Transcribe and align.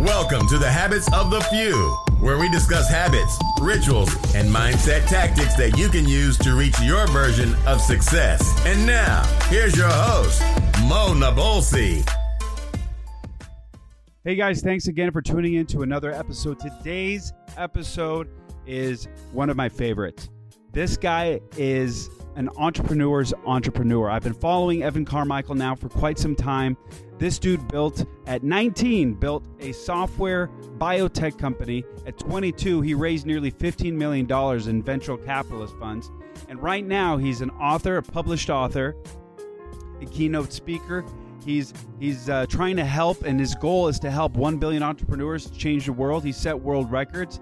Welcome 0.00 0.48
to 0.48 0.56
the 0.56 0.70
Habits 0.70 1.12
of 1.12 1.30
the 1.30 1.42
Few, 1.42 1.74
where 2.20 2.38
we 2.38 2.48
discuss 2.48 2.88
habits, 2.88 3.38
rituals, 3.60 4.10
and 4.34 4.48
mindset 4.48 5.06
tactics 5.06 5.54
that 5.56 5.76
you 5.76 5.90
can 5.90 6.08
use 6.08 6.38
to 6.38 6.54
reach 6.56 6.80
your 6.80 7.06
version 7.08 7.54
of 7.66 7.82
success. 7.82 8.40
And 8.64 8.86
now, 8.86 9.22
here's 9.50 9.76
your 9.76 9.90
host, 9.90 10.40
Mo 10.88 11.12
Nabolsi. 11.12 12.08
Hey 14.24 14.36
guys, 14.36 14.62
thanks 14.62 14.88
again 14.88 15.10
for 15.10 15.20
tuning 15.20 15.52
in 15.56 15.66
to 15.66 15.82
another 15.82 16.12
episode. 16.12 16.58
Today's 16.58 17.34
episode 17.58 18.30
is 18.66 19.06
one 19.32 19.50
of 19.50 19.56
my 19.58 19.68
favorites. 19.68 20.30
This 20.72 20.96
guy 20.96 21.40
is 21.58 22.08
an 22.36 22.48
entrepreneur's 22.56 23.32
entrepreneur. 23.44 24.10
I've 24.10 24.22
been 24.22 24.34
following 24.34 24.82
Evan 24.82 25.04
Carmichael 25.04 25.54
now 25.54 25.74
for 25.74 25.88
quite 25.88 26.18
some 26.18 26.34
time. 26.34 26.76
This 27.18 27.38
dude 27.38 27.66
built 27.68 28.06
at 28.26 28.42
19 28.42 29.14
built 29.14 29.44
a 29.60 29.72
software 29.72 30.48
biotech 30.78 31.38
company. 31.38 31.84
At 32.06 32.18
22, 32.18 32.80
he 32.80 32.94
raised 32.94 33.26
nearly 33.26 33.50
15 33.50 33.96
million 33.96 34.26
dollars 34.26 34.68
in 34.68 34.82
venture 34.82 35.16
capitalist 35.18 35.74
funds. 35.78 36.10
And 36.48 36.62
right 36.62 36.84
now, 36.84 37.16
he's 37.16 37.42
an 37.42 37.50
author, 37.50 37.98
a 37.98 38.02
published 38.02 38.48
author, 38.48 38.96
a 40.00 40.06
keynote 40.06 40.52
speaker. 40.52 41.04
He's 41.44 41.74
he's 41.98 42.28
uh, 42.28 42.46
trying 42.46 42.76
to 42.76 42.84
help, 42.84 43.22
and 43.24 43.38
his 43.38 43.54
goal 43.54 43.88
is 43.88 43.98
to 44.00 44.10
help 44.10 44.32
1 44.32 44.58
billion 44.58 44.82
entrepreneurs 44.82 45.50
change 45.50 45.86
the 45.86 45.92
world. 45.92 46.24
He 46.24 46.32
set 46.32 46.58
world 46.58 46.90
records. 46.90 47.40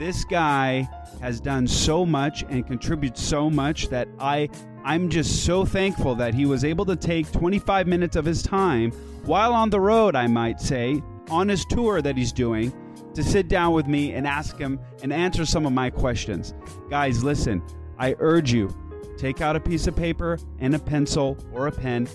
This 0.00 0.24
guy 0.24 0.88
has 1.20 1.42
done 1.42 1.66
so 1.66 2.06
much 2.06 2.42
and 2.48 2.66
contributes 2.66 3.22
so 3.22 3.50
much 3.50 3.90
that 3.90 4.08
I 4.18 4.48
I'm 4.82 5.10
just 5.10 5.44
so 5.44 5.66
thankful 5.66 6.14
that 6.14 6.32
he 6.32 6.46
was 6.46 6.64
able 6.64 6.86
to 6.86 6.96
take 6.96 7.30
25 7.32 7.86
minutes 7.86 8.16
of 8.16 8.24
his 8.24 8.42
time 8.42 8.92
while 9.26 9.52
on 9.52 9.68
the 9.68 9.78
road, 9.78 10.16
I 10.16 10.26
might 10.26 10.58
say, 10.58 11.02
on 11.28 11.50
his 11.50 11.66
tour 11.66 12.00
that 12.00 12.16
he's 12.16 12.32
doing, 12.32 12.72
to 13.12 13.22
sit 13.22 13.48
down 13.48 13.74
with 13.74 13.86
me 13.86 14.14
and 14.14 14.26
ask 14.26 14.56
him 14.56 14.80
and 15.02 15.12
answer 15.12 15.44
some 15.44 15.66
of 15.66 15.74
my 15.74 15.90
questions. 15.90 16.54
Guys, 16.88 17.22
listen, 17.22 17.62
I 17.98 18.16
urge 18.20 18.54
you 18.54 18.74
take 19.18 19.42
out 19.42 19.54
a 19.54 19.60
piece 19.60 19.86
of 19.86 19.94
paper 19.94 20.38
and 20.60 20.74
a 20.74 20.78
pencil 20.78 21.36
or 21.52 21.66
a 21.66 21.72
pen, 21.72 22.08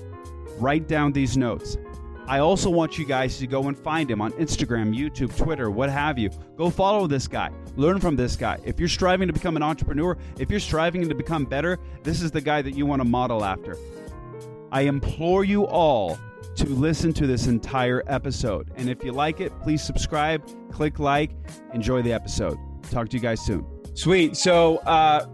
write 0.58 0.88
down 0.88 1.11
these 1.11 1.38
notes. 1.38 1.77
I 2.27 2.39
also 2.39 2.71
want 2.71 2.97
you 2.97 3.05
guys 3.05 3.37
to 3.37 3.45
go 3.45 3.67
and 3.67 3.77
find 3.77 4.09
him 4.09 4.19
on 4.19 4.31
Instagram, 4.33 4.97
YouTube, 4.97 5.35
Twitter, 5.37 5.69
what 5.69 5.91
have 5.91 6.17
you. 6.17 6.31
Go 6.57 6.71
follow 6.71 7.05
this 7.05 7.27
guy. 7.27 7.51
Learn 7.75 7.99
from 7.99 8.15
this 8.15 8.35
guy. 8.35 8.57
If 8.63 8.79
you're 8.79 8.89
striving 8.89 9.27
to 9.27 9.33
become 9.33 9.55
an 9.55 9.61
entrepreneur, 9.61 10.17
if 10.39 10.49
you're 10.49 10.59
striving 10.59 11.07
to 11.07 11.13
become 11.13 11.45
better, 11.45 11.77
this 12.01 12.23
is 12.23 12.31
the 12.31 12.41
guy 12.41 12.63
that 12.63 12.71
you 12.71 12.87
want 12.87 13.01
to 13.01 13.07
model 13.07 13.45
after. 13.45 13.77
I 14.71 14.81
implore 14.81 15.43
you 15.43 15.67
all 15.67 16.17
to 16.55 16.65
listen 16.65 17.13
to 17.13 17.27
this 17.27 17.45
entire 17.45 18.01
episode. 18.07 18.71
And 18.75 18.89
if 18.89 19.03
you 19.03 19.11
like 19.11 19.39
it, 19.39 19.51
please 19.61 19.83
subscribe, 19.83 20.43
click 20.71 20.97
like, 20.97 21.31
enjoy 21.73 22.01
the 22.01 22.13
episode. 22.13 22.57
Talk 22.89 23.09
to 23.09 23.17
you 23.17 23.21
guys 23.21 23.39
soon. 23.39 23.65
Sweet. 23.93 24.35
So 24.35 24.77
uh, 24.77 25.27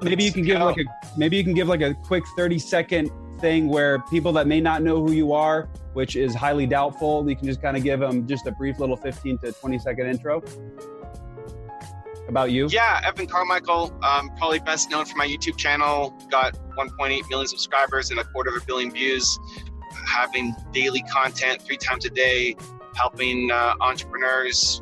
maybe 0.00 0.24
you 0.24 0.32
can 0.32 0.44
give 0.44 0.60
like 0.60 0.78
a 0.78 0.84
maybe 1.18 1.36
you 1.36 1.44
can 1.44 1.54
give 1.54 1.68
like 1.68 1.82
a 1.82 1.94
quick 1.94 2.24
30 2.36 2.58
second 2.58 3.10
thing 3.40 3.68
where 3.68 4.00
people 4.10 4.32
that 4.32 4.46
may 4.46 4.60
not 4.60 4.82
know 4.82 5.04
who 5.04 5.12
you 5.12 5.32
are, 5.32 5.68
which 5.92 6.16
is 6.16 6.34
highly 6.34 6.66
doubtful, 6.66 7.28
you 7.28 7.36
can 7.36 7.46
just 7.46 7.62
kind 7.62 7.76
of 7.76 7.82
give 7.82 8.00
them 8.00 8.26
just 8.26 8.46
a 8.46 8.52
brief 8.52 8.78
little 8.78 8.96
15 8.96 9.38
to 9.38 9.52
20 9.52 9.78
second 9.78 10.06
intro 10.06 10.42
about 12.28 12.52
you. 12.52 12.68
Yeah, 12.70 13.02
Evan 13.04 13.26
Carmichael, 13.26 13.92
um, 14.02 14.30
probably 14.38 14.60
best 14.60 14.90
known 14.90 15.04
for 15.04 15.16
my 15.16 15.26
YouTube 15.26 15.56
channel. 15.58 16.14
Got 16.30 16.54
1.8 16.76 17.28
million 17.28 17.48
subscribers 17.48 18.10
and 18.10 18.20
a 18.20 18.24
quarter 18.24 18.50
of 18.50 18.62
a 18.62 18.64
billion 18.64 18.90
views 18.90 19.38
having 20.06 20.54
daily 20.72 21.02
content 21.02 21.60
three 21.62 21.76
times 21.76 22.04
a 22.06 22.10
day, 22.10 22.56
helping 22.94 23.50
uh, 23.50 23.74
entrepreneurs 23.80 24.80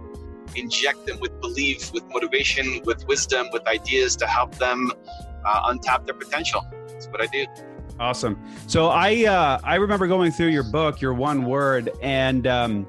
inject 0.54 1.06
them 1.06 1.18
with 1.20 1.40
belief, 1.40 1.92
with 1.92 2.04
motivation, 2.10 2.80
with 2.84 3.06
wisdom, 3.06 3.48
with 3.52 3.66
ideas 3.66 4.16
to 4.16 4.26
help 4.26 4.54
them 4.56 4.92
uh, 5.44 5.72
untap 5.72 6.06
their 6.06 6.14
potential. 6.14 6.64
That's 6.88 7.06
what 7.08 7.20
I 7.20 7.26
do. 7.26 7.47
Awesome. 8.00 8.41
So 8.66 8.88
I 8.88 9.25
uh, 9.25 9.59
I 9.64 9.76
remember 9.76 10.06
going 10.06 10.31
through 10.31 10.48
your 10.48 10.62
book, 10.62 11.00
your 11.00 11.14
one 11.14 11.44
word, 11.44 11.91
and 12.00 12.47
um, 12.47 12.86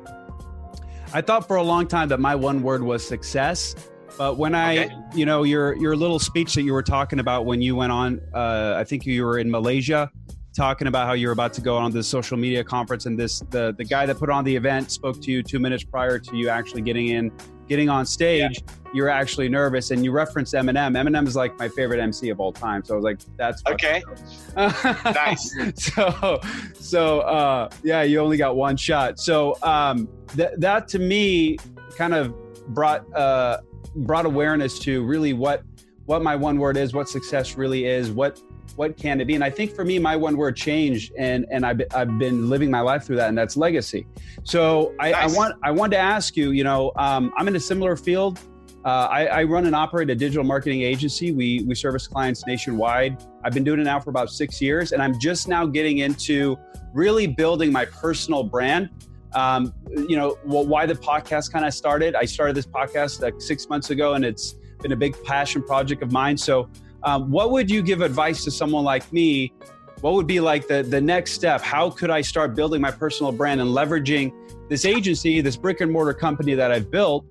I 1.14 1.22
thought 1.22 1.47
for 1.47 1.56
a 1.56 1.64
long 1.64 1.88
time 1.88 2.09
that 2.09 2.20
my 2.20 2.36
one 2.36 2.62
word 2.62 2.84
was 2.84 3.08
success. 3.08 3.75
But 4.18 4.38
when 4.38 4.53
I, 4.53 4.86
okay. 4.86 4.96
you 5.16 5.25
know, 5.25 5.44
your 5.44 5.75
your 5.78 5.96
little 5.96 6.20
speech 6.20 6.53
that 6.56 6.64
you 6.64 6.74
were 6.74 6.84
talking 6.84 7.20
about 7.20 7.46
when 7.46 7.62
you 7.62 7.75
went 7.75 7.92
on, 7.92 8.22
uh, 8.34 8.75
I 8.78 8.84
think 8.84 9.06
you 9.06 9.25
were 9.25 9.40
in 9.40 9.50
Malaysia 9.50 10.12
talking 10.56 10.88
about 10.88 11.08
how 11.08 11.14
you're 11.14 11.31
about 11.31 11.53
to 11.53 11.62
go 11.62 11.78
on 11.78 11.91
this 11.91 12.08
social 12.08 12.38
media 12.38 12.64
conference 12.64 13.06
and 13.06 13.18
this 13.18 13.40
the 13.50 13.74
the 13.78 13.86
guy 13.86 14.06
that 14.06 14.20
put 14.20 14.30
on 14.30 14.44
the 14.44 14.56
event 14.56 14.91
spoke 14.91 15.22
to 15.22 15.31
you 15.31 15.41
two 15.41 15.59
minutes 15.59 15.84
prior 15.84 16.20
to 16.20 16.36
you 16.36 16.50
actually 16.50 16.81
getting 16.81 17.08
in 17.08 17.31
getting 17.69 17.88
on 17.88 18.06
stage 18.06 18.62
yeah. 18.66 18.74
you're 18.94 19.09
actually 19.09 19.47
nervous 19.47 19.91
and 19.91 20.03
you 20.03 20.12
referenced 20.12 20.53
eminem. 20.53 20.97
Eminem 20.97 21.28
is 21.28 21.35
like 21.35 21.57
my 21.59 21.69
favorite 21.69 22.00
mc 22.00 22.30
of 22.30 22.40
all 22.40 22.52
time 22.52 22.84
so 22.84 22.94
i 22.94 22.97
was 22.97 23.03
like 23.03 23.19
that's 23.38 23.63
okay. 23.68 24.03
nice. 24.57 25.56
So 25.75 26.41
so 26.74 27.19
uh 27.22 27.69
yeah 27.84 28.02
you 28.02 28.19
only 28.19 28.38
got 28.38 28.56
one 28.56 28.75
shot. 28.75 29.19
So 29.19 29.58
um 29.62 30.09
th- 30.35 30.52
that 30.58 30.88
to 30.90 31.00
me 31.00 31.58
kind 31.96 32.13
of 32.13 32.34
brought 32.74 33.12
uh 33.13 33.59
brought 33.96 34.25
awareness 34.25 34.79
to 34.79 35.03
really 35.03 35.34
what 35.34 35.63
what 36.06 36.24
my 36.24 36.35
one 36.35 36.58
word 36.58 36.75
is 36.75 36.94
what 36.94 37.08
success 37.08 37.56
really 37.56 37.85
is 37.85 38.12
what 38.12 38.41
what 38.75 38.97
can 38.97 39.19
it 39.22 39.25
be? 39.25 39.35
And 39.35 39.44
I 39.44 39.50
think 39.50 39.75
for 39.75 39.85
me, 39.85 40.00
my 40.00 40.16
one 40.16 40.38
word 40.38 40.56
changed, 40.56 41.13
and 41.18 41.46
and 41.52 41.66
I've, 41.66 41.81
I've 41.94 42.18
been 42.18 42.50
living 42.50 42.72
my 42.72 42.81
life 42.81 43.03
through 43.03 43.18
that, 43.18 43.30
and 43.30 43.38
that's 43.38 43.57
legacy. 43.57 44.07
So 44.44 44.94
I, 45.00 45.12
nice. 45.12 45.34
I 45.34 45.38
want 45.38 45.56
I 45.63 45.72
wanted 45.72 45.97
to 45.97 46.02
ask 46.02 46.35
you, 46.35 46.52
you 46.52 46.63
know, 46.63 46.91
um, 46.96 47.31
I'm 47.38 47.47
in 47.47 47.56
a 47.56 47.59
similar 47.59 47.96
field. 47.96 48.40
Uh, 48.85 49.08
I, 49.12 49.25
I, 49.25 49.44
run 49.44 49.66
and 49.66 49.75
operate 49.75 50.09
a 50.09 50.16
digital 50.16 50.46
marketing 50.46 50.84
agency. 50.84 51.34
We 51.34 51.66
we 51.68 51.75
service 51.75 52.08
clients 52.08 52.47
nationwide. 52.47 53.22
I've 53.44 53.53
been 53.53 53.66
doing 53.66 53.81
it 53.81 53.84
now 53.84 54.00
for 54.00 54.09
about 54.09 54.29
six 54.29 54.62
years, 54.62 54.94
and 54.94 55.02
I'm 55.02 55.19
just 55.19 55.50
now 55.50 55.66
getting 55.66 55.97
into 55.97 56.58
really 56.94 57.28
building 57.28 57.74
my 57.74 57.85
personal 57.85 58.44
brand. 58.44 58.90
Um, 59.34 59.74
you 59.90 60.16
know, 60.16 60.38
well, 60.46 60.66
why 60.66 60.85
the 60.85 60.96
podcast 60.96 61.52
kind 61.52 61.66
of 61.66 61.74
started. 61.74 62.16
I 62.16 62.24
started 62.24 62.56
this 62.56 62.66
podcast 62.66 63.22
like 63.22 63.40
six 63.40 63.68
months 63.68 63.90
ago, 63.90 64.13
and 64.13 64.24
it's 64.24 64.56
been 64.81 64.94
a 64.94 64.97
big 64.97 65.22
passion 65.24 65.62
project 65.62 66.02
of 66.02 66.12
mine. 66.13 66.38
So 66.38 66.69
um, 67.04 67.32
what 67.32 67.52
would 67.52 67.70
you 67.70 67.82
give 67.82 68.02
advice 68.02 68.44
to 68.44 68.52
someone 68.52 68.84
like 68.84 69.12
me? 69.14 69.54
What 70.02 70.14
would 70.14 70.28
be 70.28 70.40
like 70.40 70.68
the, 70.68 70.84
the 70.84 71.02
next 71.02 71.34
step? 71.34 71.62
How 71.62 71.90
could 71.90 72.10
I 72.10 72.22
start 72.22 72.56
building 72.56 72.82
my 72.82 72.92
personal 72.92 73.32
brand 73.32 73.62
and 73.62 73.70
leveraging 73.70 74.32
this 74.70 74.86
agency, 74.86 75.42
this 75.42 75.56
brick 75.56 75.82
and 75.82 75.92
mortar 75.92 76.14
company 76.14 76.54
that 76.56 76.72
I've 76.72 76.90
built, 76.90 77.26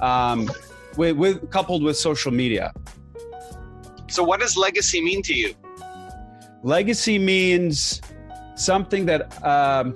um, 0.00 0.50
with, 0.96 1.16
with 1.16 1.50
coupled 1.50 1.82
with 1.82 1.96
social 1.96 2.32
media? 2.32 2.72
So, 4.08 4.22
what 4.22 4.40
does 4.40 4.56
legacy 4.56 5.02
mean 5.02 5.22
to 5.22 5.34
you? 5.34 5.54
Legacy 6.62 7.18
means 7.18 8.00
something 8.54 9.04
that 9.06 9.44
um, 9.44 9.94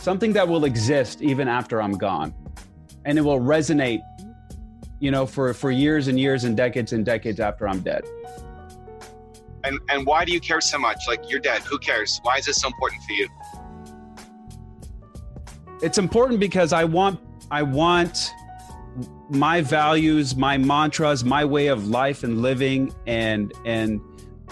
something 0.00 0.32
that 0.32 0.48
will 0.48 0.64
exist 0.64 1.22
even 1.22 1.48
after 1.48 1.80
I'm 1.80 1.92
gone, 1.92 2.34
and 3.04 3.18
it 3.18 3.22
will 3.22 3.40
resonate, 3.40 4.00
you 5.00 5.10
know, 5.10 5.26
for 5.26 5.54
for 5.54 5.70
years 5.70 6.08
and 6.08 6.18
years 6.18 6.44
and 6.44 6.56
decades 6.56 6.92
and 6.92 7.04
decades 7.04 7.38
after 7.38 7.68
I'm 7.68 7.80
dead 7.80 8.04
and 9.64 9.78
and 9.88 10.06
why 10.06 10.24
do 10.24 10.32
you 10.32 10.40
care 10.40 10.60
so 10.60 10.78
much? 10.78 10.98
Like 11.08 11.28
you're 11.28 11.40
dead. 11.40 11.62
Who 11.62 11.78
cares? 11.78 12.20
Why 12.22 12.36
is 12.36 12.46
this 12.46 12.60
so 12.60 12.68
important 12.68 13.02
for 13.02 13.12
you? 13.12 13.28
It's 15.82 15.98
important 15.98 16.38
because 16.38 16.72
i 16.72 16.84
want 16.84 17.18
i 17.50 17.60
want 17.60 18.32
my 19.30 19.60
values 19.60 20.36
my 20.36 20.56
mantras 20.56 21.24
my 21.24 21.44
way 21.44 21.66
of 21.66 21.88
life 21.88 22.22
and 22.22 22.40
living 22.40 22.94
and 23.06 23.52
and 23.64 24.00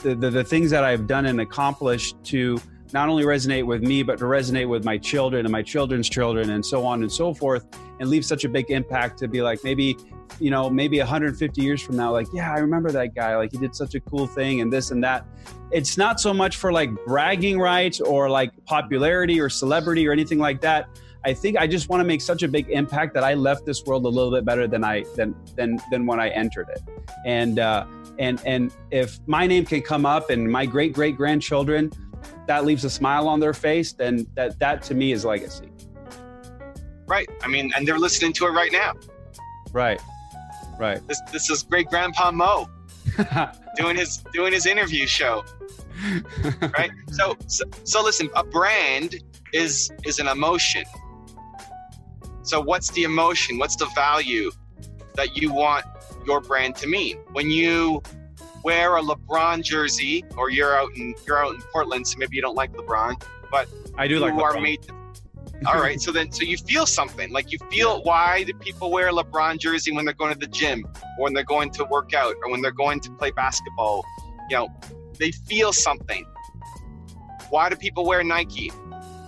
the, 0.02 0.16
the, 0.16 0.30
the 0.30 0.42
things 0.42 0.70
that 0.70 0.82
i've 0.82 1.06
done 1.06 1.26
and 1.26 1.40
accomplished 1.40 2.16
to 2.24 2.60
not 2.92 3.08
only 3.08 3.24
resonate 3.24 3.64
with 3.64 3.82
me 3.82 4.02
but 4.02 4.18
to 4.18 4.24
resonate 4.24 4.68
with 4.68 4.84
my 4.84 4.98
children 4.98 5.46
and 5.46 5.52
my 5.52 5.62
children's 5.62 6.08
children 6.08 6.50
and 6.50 6.64
so 6.64 6.84
on 6.86 7.02
and 7.02 7.10
so 7.12 7.32
forth 7.34 7.66
and 7.98 8.08
leave 8.08 8.24
such 8.24 8.44
a 8.44 8.48
big 8.48 8.70
impact 8.70 9.18
to 9.18 9.28
be 9.28 9.42
like 9.42 9.62
maybe 9.64 9.96
you 10.38 10.50
know, 10.50 10.70
maybe 10.70 10.98
150 10.98 11.62
years 11.62 11.82
from 11.82 11.96
now, 11.96 12.12
like, 12.12 12.28
yeah, 12.32 12.52
I 12.52 12.58
remember 12.58 12.90
that 12.92 13.14
guy. 13.14 13.36
Like, 13.36 13.52
he 13.52 13.58
did 13.58 13.74
such 13.74 13.94
a 13.94 14.00
cool 14.00 14.26
thing 14.26 14.60
and 14.60 14.72
this 14.72 14.90
and 14.90 15.02
that. 15.02 15.26
It's 15.70 15.96
not 15.96 16.20
so 16.20 16.32
much 16.32 16.56
for 16.56 16.72
like 16.72 16.90
bragging 17.04 17.58
rights 17.58 18.00
or 18.00 18.28
like 18.28 18.52
popularity 18.64 19.40
or 19.40 19.48
celebrity 19.48 20.06
or 20.06 20.12
anything 20.12 20.38
like 20.38 20.60
that. 20.62 20.88
I 21.24 21.34
think 21.34 21.58
I 21.58 21.66
just 21.66 21.90
want 21.90 22.00
to 22.00 22.04
make 22.04 22.22
such 22.22 22.42
a 22.42 22.48
big 22.48 22.70
impact 22.70 23.12
that 23.14 23.24
I 23.24 23.34
left 23.34 23.66
this 23.66 23.84
world 23.84 24.06
a 24.06 24.08
little 24.08 24.30
bit 24.30 24.44
better 24.44 24.66
than 24.66 24.82
I 24.82 25.04
than 25.16 25.34
than 25.54 25.78
than 25.90 26.06
when 26.06 26.18
I 26.18 26.30
entered 26.30 26.68
it. 26.70 26.80
And 27.26 27.58
uh, 27.58 27.84
and 28.18 28.40
and 28.46 28.72
if 28.90 29.20
my 29.26 29.46
name 29.46 29.66
can 29.66 29.82
come 29.82 30.06
up 30.06 30.30
and 30.30 30.50
my 30.50 30.64
great 30.64 30.94
great 30.94 31.18
grandchildren, 31.18 31.92
that 32.46 32.64
leaves 32.64 32.84
a 32.84 32.90
smile 32.90 33.28
on 33.28 33.40
their 33.40 33.54
face, 33.54 33.92
then 33.92 34.26
that 34.34 34.58
that 34.58 34.82
to 34.84 34.94
me 34.94 35.12
is 35.12 35.24
legacy. 35.24 35.70
Right. 37.06 37.28
I 37.42 37.48
mean, 37.48 37.72
and 37.76 37.86
they're 37.86 37.98
listening 37.98 38.32
to 38.34 38.46
it 38.46 38.50
right 38.50 38.72
now. 38.72 38.94
Right. 39.72 40.00
Right. 40.78 41.06
This 41.08 41.20
this 41.32 41.50
is 41.50 41.62
great 41.62 41.88
grandpa 41.88 42.30
Mo 42.30 42.68
doing 43.76 43.96
his 43.96 44.18
doing 44.32 44.52
his 44.52 44.66
interview 44.66 45.06
show. 45.06 45.44
right? 46.78 46.90
So, 47.10 47.36
so 47.46 47.64
so 47.84 48.02
listen, 48.02 48.30
a 48.34 48.44
brand 48.44 49.16
is 49.52 49.90
is 50.04 50.18
an 50.18 50.28
emotion. 50.28 50.84
So, 52.42 52.60
what's 52.60 52.90
the 52.92 53.04
emotion? 53.04 53.58
What's 53.58 53.76
the 53.76 53.86
value 53.94 54.50
that 55.14 55.36
you 55.36 55.52
want 55.52 55.84
your 56.26 56.40
brand 56.40 56.76
to 56.76 56.86
mean? 56.86 57.18
When 57.32 57.50
you 57.50 58.02
wear 58.62 58.96
a 58.96 59.02
LeBron 59.02 59.62
jersey, 59.62 60.24
or 60.36 60.50
you're 60.50 60.76
out 60.76 60.94
in 60.96 61.14
you're 61.26 61.44
out 61.44 61.54
in 61.54 61.62
Portland, 61.72 62.06
so 62.06 62.18
maybe 62.18 62.36
you 62.36 62.42
don't 62.42 62.56
like 62.56 62.72
LeBron, 62.72 63.22
but 63.50 63.68
I 63.96 64.06
do 64.08 64.18
like 64.18 64.34
are 64.34 64.54
LeBron. 64.54 64.62
made. 64.62 64.82
To, 64.82 64.94
all 65.66 65.80
right, 65.80 66.00
so 66.00 66.10
then 66.10 66.32
so 66.32 66.42
you 66.42 66.56
feel 66.56 66.86
something 66.86 67.30
like 67.32 67.52
you 67.52 67.58
feel 67.70 68.02
why 68.02 68.44
do 68.44 68.54
people 68.54 68.90
wear 68.90 69.08
a 69.08 69.12
LeBron 69.12 69.58
jersey 69.58 69.92
when 69.92 70.04
they're 70.04 70.14
going 70.14 70.32
to 70.32 70.38
the 70.38 70.46
gym, 70.46 70.84
or 71.18 71.24
when 71.24 71.34
they're 71.34 71.44
going 71.44 71.70
to 71.72 71.84
work 71.84 72.14
out, 72.14 72.34
or 72.44 72.50
when 72.50 72.62
they're 72.62 72.70
going 72.70 73.00
to 73.00 73.10
play 73.12 73.30
basketball? 73.30 74.04
You 74.48 74.56
know, 74.56 74.68
they 75.18 75.32
feel 75.32 75.72
something. 75.72 76.26
Why 77.50 77.68
do 77.68 77.76
people 77.76 78.04
wear 78.06 78.22
Nike? 78.22 78.68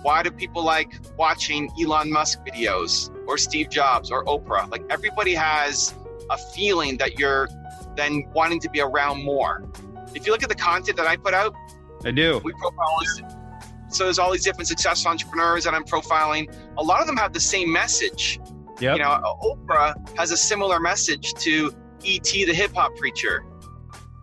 Why 0.01 0.21
do 0.23 0.31
people 0.31 0.63
like 0.63 0.93
watching 1.17 1.69
Elon 1.81 2.11
Musk 2.11 2.39
videos 2.45 3.09
or 3.27 3.37
Steve 3.37 3.69
Jobs 3.69 4.11
or 4.11 4.25
Oprah? 4.25 4.69
Like 4.69 4.83
everybody 4.89 5.33
has 5.33 5.93
a 6.29 6.37
feeling 6.37 6.97
that 6.97 7.19
you're 7.19 7.47
then 7.95 8.23
wanting 8.33 8.59
to 8.61 8.69
be 8.69 8.81
around 8.81 9.23
more. 9.23 9.63
If 10.13 10.25
you 10.25 10.31
look 10.31 10.43
at 10.43 10.49
the 10.49 10.55
content 10.55 10.97
that 10.97 11.07
I 11.07 11.17
put 11.17 11.33
out, 11.33 11.55
I 12.05 12.11
do. 12.11 12.39
we 12.43 12.53
profile. 12.53 12.99
So 13.89 14.05
there's 14.05 14.19
all 14.19 14.31
these 14.31 14.43
different 14.43 14.67
successful 14.67 15.11
entrepreneurs 15.11 15.63
that 15.65 15.73
I'm 15.73 15.83
profiling. 15.83 16.53
A 16.77 16.83
lot 16.83 17.01
of 17.01 17.07
them 17.07 17.17
have 17.17 17.31
the 17.31 17.39
same 17.39 17.71
message. 17.71 18.39
Yep. 18.79 18.97
You 18.97 19.03
know, 19.03 19.37
Oprah 19.43 20.17
has 20.17 20.31
a 20.31 20.37
similar 20.37 20.79
message 20.79 21.33
to 21.35 21.73
E.T. 22.03 22.45
the 22.45 22.53
hip 22.53 22.73
hop 22.73 22.95
preacher. 22.97 23.45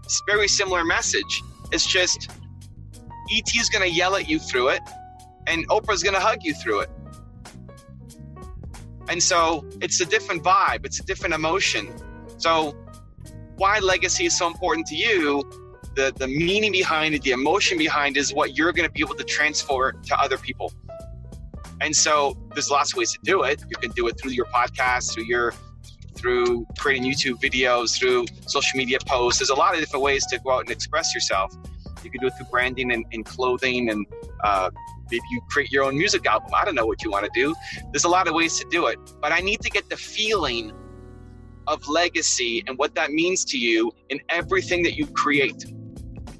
It's 0.05 0.20
a 0.20 0.31
very 0.31 0.49
similar 0.49 0.84
message. 0.84 1.43
It's 1.72 1.87
just 1.87 2.31
E.T. 3.31 3.58
is 3.58 3.69
going 3.69 3.88
to 3.88 3.94
yell 3.94 4.17
at 4.17 4.28
you 4.28 4.40
through 4.40 4.70
it, 4.70 4.81
and 5.46 5.69
Oprah's 5.69 6.02
going 6.02 6.14
to 6.14 6.20
hug 6.20 6.38
you 6.43 6.52
through 6.55 6.81
it. 6.81 6.90
And 9.08 9.22
so 9.22 9.64
it's 9.81 10.00
a 10.00 10.06
different 10.06 10.43
vibe, 10.43 10.84
it's 10.84 11.00
a 11.00 11.05
different 11.05 11.34
emotion. 11.34 11.93
So, 12.38 12.76
why 13.60 13.78
legacy 13.78 14.24
is 14.24 14.38
so 14.38 14.46
important 14.46 14.86
to 14.86 14.96
you, 14.96 15.42
the, 15.94 16.10
the 16.16 16.26
meaning 16.26 16.72
behind 16.72 17.14
it, 17.14 17.20
the 17.20 17.32
emotion 17.32 17.76
behind 17.76 18.16
it 18.16 18.20
is 18.20 18.32
what 18.32 18.56
you're 18.56 18.72
going 18.72 18.88
to 18.88 18.92
be 18.92 19.00
able 19.00 19.14
to 19.14 19.24
transfer 19.24 19.92
to 19.92 20.18
other 20.18 20.38
people. 20.38 20.72
And 21.82 21.94
so 21.94 22.34
there's 22.54 22.70
lots 22.70 22.94
of 22.94 22.98
ways 22.98 23.12
to 23.12 23.18
do 23.22 23.42
it. 23.42 23.62
You 23.68 23.76
can 23.76 23.90
do 23.90 24.08
it 24.08 24.18
through 24.18 24.30
your 24.30 24.46
podcast, 24.46 25.12
through 25.12 25.24
your 25.24 25.52
through 26.14 26.66
creating 26.78 27.04
YouTube 27.10 27.38
videos, 27.40 27.98
through 27.98 28.26
social 28.46 28.78
media 28.78 28.98
posts. 29.06 29.40
There's 29.40 29.50
a 29.50 29.54
lot 29.54 29.74
of 29.74 29.80
different 29.80 30.04
ways 30.04 30.24
to 30.26 30.38
go 30.38 30.52
out 30.52 30.60
and 30.60 30.70
express 30.70 31.14
yourself. 31.14 31.54
You 32.02 32.10
can 32.10 32.20
do 32.20 32.28
it 32.28 32.34
through 32.38 32.46
branding 32.50 32.92
and, 32.92 33.04
and 33.12 33.26
clothing, 33.26 33.90
and 33.90 34.06
uh, 34.42 34.70
maybe 35.10 35.22
you 35.30 35.40
create 35.50 35.70
your 35.70 35.84
own 35.84 35.98
music 35.98 36.24
album. 36.26 36.50
I 36.54 36.64
don't 36.64 36.74
know 36.74 36.86
what 36.86 37.02
you 37.02 37.10
want 37.10 37.26
to 37.26 37.30
do. 37.34 37.54
There's 37.92 38.04
a 38.04 38.08
lot 38.08 38.26
of 38.26 38.34
ways 38.34 38.58
to 38.58 38.66
do 38.70 38.86
it, 38.86 38.98
but 39.20 39.32
I 39.32 39.40
need 39.40 39.60
to 39.60 39.70
get 39.70 39.88
the 39.90 39.96
feeling 39.98 40.72
of 41.70 41.87
legacy 41.88 42.62
and 42.67 42.76
what 42.76 42.94
that 42.96 43.12
means 43.12 43.44
to 43.46 43.56
you 43.56 43.93
in 44.08 44.20
everything 44.28 44.82
that 44.82 44.94
you 44.94 45.06
create, 45.06 45.64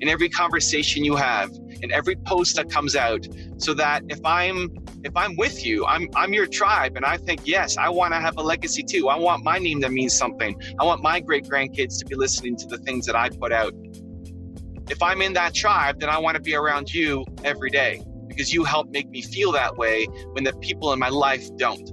in 0.00 0.09
every 0.09 0.29
conversation 0.29 1.05
you 1.05 1.15
have, 1.15 1.50
in 1.82 1.91
every 1.93 2.17
post 2.17 2.56
that 2.56 2.69
comes 2.69 2.97
out, 2.97 3.27
so 3.56 3.73
that 3.73 4.03
if 4.09 4.19
I'm 4.25 4.69
if 5.05 5.17
I'm 5.17 5.37
with 5.37 5.65
you, 5.65 5.87
I'm 5.87 6.09
I'm 6.17 6.35
your 6.35 6.47
tribe, 6.47 6.97
and 6.97 7.05
I 7.05 7.17
think 7.17 7.43
yes, 7.44 7.79
I 7.79 7.88
want 7.88 8.12
to 8.12 8.21
have 8.21 8.37
a 8.37 8.43
legacy 8.43 8.82
too. 8.82 9.09
I 9.09 9.17
want 9.17 9.44
my 9.44 9.59
name 9.59 9.81
to 9.82 9.88
mean 9.88 10.11
something. 10.11 10.61
I 10.79 10.85
want 10.85 11.03
my 11.03 11.21
great 11.21 11.44
grandkids 11.44 11.99
to 12.00 12.05
be 12.05 12.17
listening 12.17 12.56
to 12.56 12.67
the 12.67 12.79
things 12.79 13.06
that 13.06 13.17
I 13.17 13.31
put 13.31 13.53
out. 13.53 13.73
If 14.91 15.00
I'm 15.03 15.23
in 15.23 15.32
that 15.35 15.55
tribe, 15.55 16.00
then 16.00 16.11
I 16.11 16.19
want 16.19 16.35
to 16.35 16.43
be 16.43 16.55
around 16.56 16.93
you 16.93 17.25
every 17.44 17.71
day 17.71 18.03
because 18.27 18.53
you 18.53 18.65
help 18.65 18.91
make 18.91 19.09
me 19.09 19.23
feel 19.23 19.53
that 19.53 19.77
way 19.77 20.06
when 20.32 20.43
the 20.43 20.53
people 20.55 20.93
in 20.93 20.99
my 20.99 21.09
life 21.09 21.49
don't. 21.56 21.88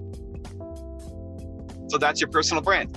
So 1.90 1.98
that's 1.98 2.20
your 2.20 2.30
personal 2.30 2.62
brand. 2.62 2.96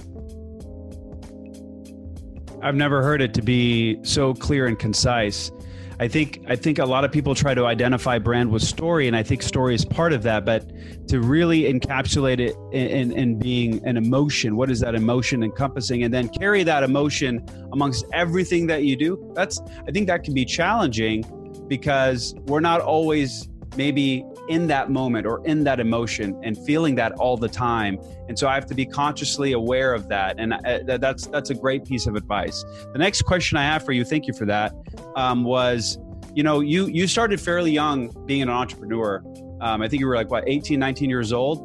I've 2.63 2.75
never 2.75 3.03
heard 3.03 3.23
it 3.23 3.35
to 3.35 3.43
be 3.43 3.99
so 4.03 4.35
clear 4.35 4.67
and 4.67 4.79
concise. 4.79 5.51
I 5.99 6.09
think 6.09 6.43
I 6.49 6.57
think 6.57 6.79
a 6.79 6.85
lot 6.87 7.05
of 7.05 7.13
people 7.13 7.35
try 7.35 7.53
to 7.53 7.67
identify 7.67 8.19
brand 8.19 8.51
with 8.51 8.63
story, 8.63 9.07
and 9.07 9.15
I 9.15 9.23
think 9.23 9.43
story 9.43 9.75
is 9.75 9.85
part 9.85 10.15
of 10.15 10.23
that. 10.23 10.47
But 10.47 10.73
to 11.09 11.21
really 11.21 11.71
encapsulate 11.71 12.41
it 12.41 12.57
in, 12.73 12.87
in, 12.87 13.13
in 13.13 13.39
being 13.39 13.87
an 13.87 13.99
emotion, 13.99 14.57
what 14.57 14.71
is 14.71 14.81
that 14.81 14.95
emotion 14.95 15.43
encompassing, 15.43 16.03
and 16.03 16.13
then 16.13 16.31
carry 16.31 16.63
that 16.63 16.83
emotion 16.83 17.45
amongst 17.73 18.07
everything 18.15 18.67
that 18.69 18.85
you 18.85 18.97
do. 18.97 19.33
That's 19.35 19.61
I 19.87 19.91
think 19.91 20.07
that 20.07 20.25
can 20.25 20.33
be 20.33 20.47
challenging 20.47 21.23
because 21.69 22.35
we're 22.47 22.61
not 22.61 22.81
always 22.81 23.51
maybe 23.77 24.25
in 24.51 24.67
that 24.67 24.91
moment 24.91 25.27
or 25.27 25.41
in 25.47 25.63
that 25.63 25.79
emotion 25.79 26.39
and 26.43 26.59
feeling 26.67 26.97
that 26.97 27.13
all 27.13 27.37
the 27.37 27.49
time. 27.49 27.99
And 28.29 28.37
so 28.37 28.49
i 28.49 28.55
have 28.55 28.67
to 28.67 28.75
be 28.75 28.85
consciously 28.85 29.53
aware 29.53 29.95
of 29.95 30.09
that. 30.09 30.35
And 30.39 30.55
uh, 30.55 30.99
that's 30.99 31.27
that's 31.29 31.51
a 31.51 31.55
great 31.55 31.85
piece 31.85 32.07
of 32.07 32.17
advice. 32.17 32.65
The 32.93 32.99
next 32.99 33.23
question 33.23 33.57
i 33.57 33.63
have 33.63 33.85
for 33.85 33.93
you 33.93 34.05
thank 34.05 34.27
you 34.27 34.35
for 34.35 34.45
that 34.47 34.75
um, 35.15 35.45
was 35.45 35.99
you 36.35 36.43
know 36.43 36.61
you 36.61 36.87
you 36.87 37.07
started 37.07 37.41
fairly 37.41 37.71
young 37.71 38.11
being 38.27 38.43
an 38.43 38.51
entrepreneur. 38.51 39.23
Um, 39.61 39.83
i 39.83 39.89
think 39.89 40.01
you 40.01 40.07
were 40.07 40.17
like 40.17 40.31
what 40.31 40.45
18 40.47 40.79
19 40.79 41.09
years 41.09 41.33
old? 41.33 41.59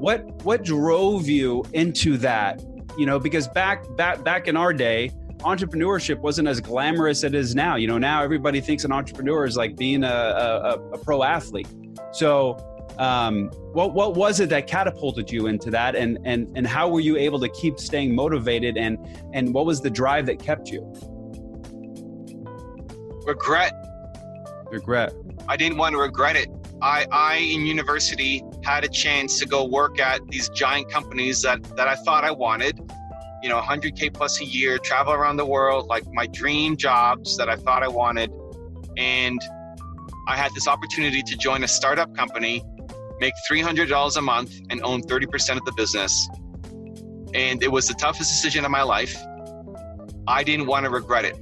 What 0.00 0.26
what 0.44 0.64
drove 0.64 1.28
you 1.28 1.64
into 1.72 2.18
that? 2.18 2.60
You 2.98 3.06
know 3.06 3.20
because 3.20 3.46
back 3.48 3.84
back 3.96 4.24
back 4.24 4.48
in 4.48 4.56
our 4.56 4.72
day 4.72 5.12
entrepreneurship 5.42 6.18
wasn't 6.18 6.46
as 6.46 6.60
glamorous 6.60 7.18
as 7.18 7.24
it 7.24 7.34
is 7.34 7.54
now. 7.54 7.74
You 7.74 7.88
know, 7.88 7.98
now 7.98 8.22
everybody 8.22 8.60
thinks 8.60 8.84
an 8.84 8.92
entrepreneur 8.92 9.44
is 9.44 9.56
like 9.56 9.76
being 9.76 10.04
a, 10.04 10.06
a, 10.06 10.90
a 10.92 10.98
pro 10.98 11.22
athlete. 11.24 11.66
So, 12.12 12.56
um, 12.98 13.48
what 13.72 13.94
what 13.94 14.14
was 14.14 14.40
it 14.40 14.48
that 14.50 14.66
catapulted 14.66 15.30
you 15.30 15.46
into 15.46 15.70
that, 15.70 15.96
and 15.96 16.18
and 16.24 16.52
and 16.56 16.66
how 16.66 16.88
were 16.88 17.00
you 17.00 17.16
able 17.16 17.40
to 17.40 17.48
keep 17.48 17.78
staying 17.78 18.14
motivated, 18.14 18.76
and 18.76 18.98
and 19.32 19.54
what 19.54 19.66
was 19.66 19.80
the 19.80 19.90
drive 19.90 20.26
that 20.26 20.38
kept 20.38 20.70
you? 20.70 20.92
Regret. 23.26 23.72
Regret. 24.70 25.12
I 25.48 25.56
didn't 25.56 25.78
want 25.78 25.94
to 25.94 26.00
regret 26.00 26.36
it. 26.36 26.48
I, 26.82 27.06
I 27.12 27.36
in 27.36 27.64
university 27.64 28.42
had 28.64 28.84
a 28.84 28.88
chance 28.88 29.38
to 29.38 29.46
go 29.46 29.64
work 29.64 30.00
at 30.00 30.26
these 30.28 30.48
giant 30.50 30.90
companies 30.90 31.42
that 31.42 31.62
that 31.76 31.88
I 31.88 31.94
thought 31.94 32.24
I 32.24 32.30
wanted 32.30 32.80
you 33.42 33.48
know 33.48 33.60
100k 33.60 34.14
plus 34.14 34.40
a 34.40 34.44
year 34.44 34.78
travel 34.78 35.12
around 35.12 35.36
the 35.36 35.44
world 35.44 35.88
like 35.88 36.04
my 36.12 36.26
dream 36.28 36.76
jobs 36.76 37.36
that 37.36 37.48
i 37.48 37.56
thought 37.56 37.82
i 37.82 37.88
wanted 37.88 38.30
and 38.96 39.40
i 40.32 40.36
had 40.36 40.52
this 40.54 40.66
opportunity 40.66 41.22
to 41.22 41.36
join 41.36 41.62
a 41.62 41.68
startup 41.68 42.14
company 42.16 42.62
make 43.20 43.34
$300 43.48 44.16
a 44.16 44.20
month 44.20 44.52
and 44.70 44.82
own 44.82 45.00
30% 45.02 45.56
of 45.56 45.64
the 45.64 45.72
business 45.76 46.28
and 47.34 47.62
it 47.62 47.70
was 47.70 47.86
the 47.86 47.94
toughest 47.94 48.30
decision 48.30 48.64
of 48.64 48.70
my 48.70 48.82
life 48.82 49.14
i 50.26 50.42
didn't 50.42 50.66
want 50.66 50.84
to 50.84 50.90
regret 50.90 51.24
it 51.24 51.36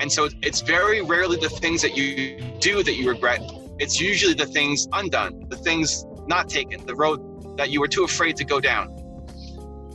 and 0.00 0.12
so 0.12 0.28
it's 0.42 0.60
very 0.60 1.00
rarely 1.00 1.36
the 1.36 1.48
things 1.48 1.80
that 1.82 1.96
you 1.96 2.38
do 2.60 2.82
that 2.82 2.94
you 2.94 3.08
regret 3.08 3.40
it's 3.78 4.00
usually 4.00 4.34
the 4.34 4.46
things 4.46 4.86
undone 4.92 5.32
the 5.48 5.56
things 5.56 6.04
not 6.26 6.48
taken 6.48 6.84
the 6.86 6.94
road 6.94 7.18
that 7.56 7.70
you 7.70 7.80
were 7.80 7.88
too 7.88 8.04
afraid 8.04 8.36
to 8.36 8.44
go 8.44 8.60
down 8.60 8.94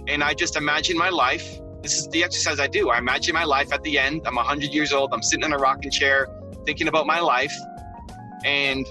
and 0.08 0.24
I 0.24 0.34
just 0.34 0.58
imagine 0.58 0.98
my 0.98 1.10
life. 1.10 1.60
This 1.82 1.98
is 1.98 2.08
the 2.10 2.24
exercise 2.24 2.60
I 2.60 2.68
do. 2.68 2.90
I 2.90 2.98
imagine 2.98 3.34
my 3.34 3.46
life 3.46 3.72
at 3.72 3.82
the 3.84 3.98
end. 3.98 4.24
I'm 4.26 4.36
100 4.36 4.74
years 4.74 4.92
old. 4.92 5.14
I'm 5.14 5.24
sitting 5.24 5.46
in 5.46 5.54
a 5.54 5.58
rocking 5.58 5.92
chair 5.92 6.28
thinking 6.66 6.88
about 6.88 7.08
my 7.08 7.20
life 7.20 7.56
and 8.46 8.86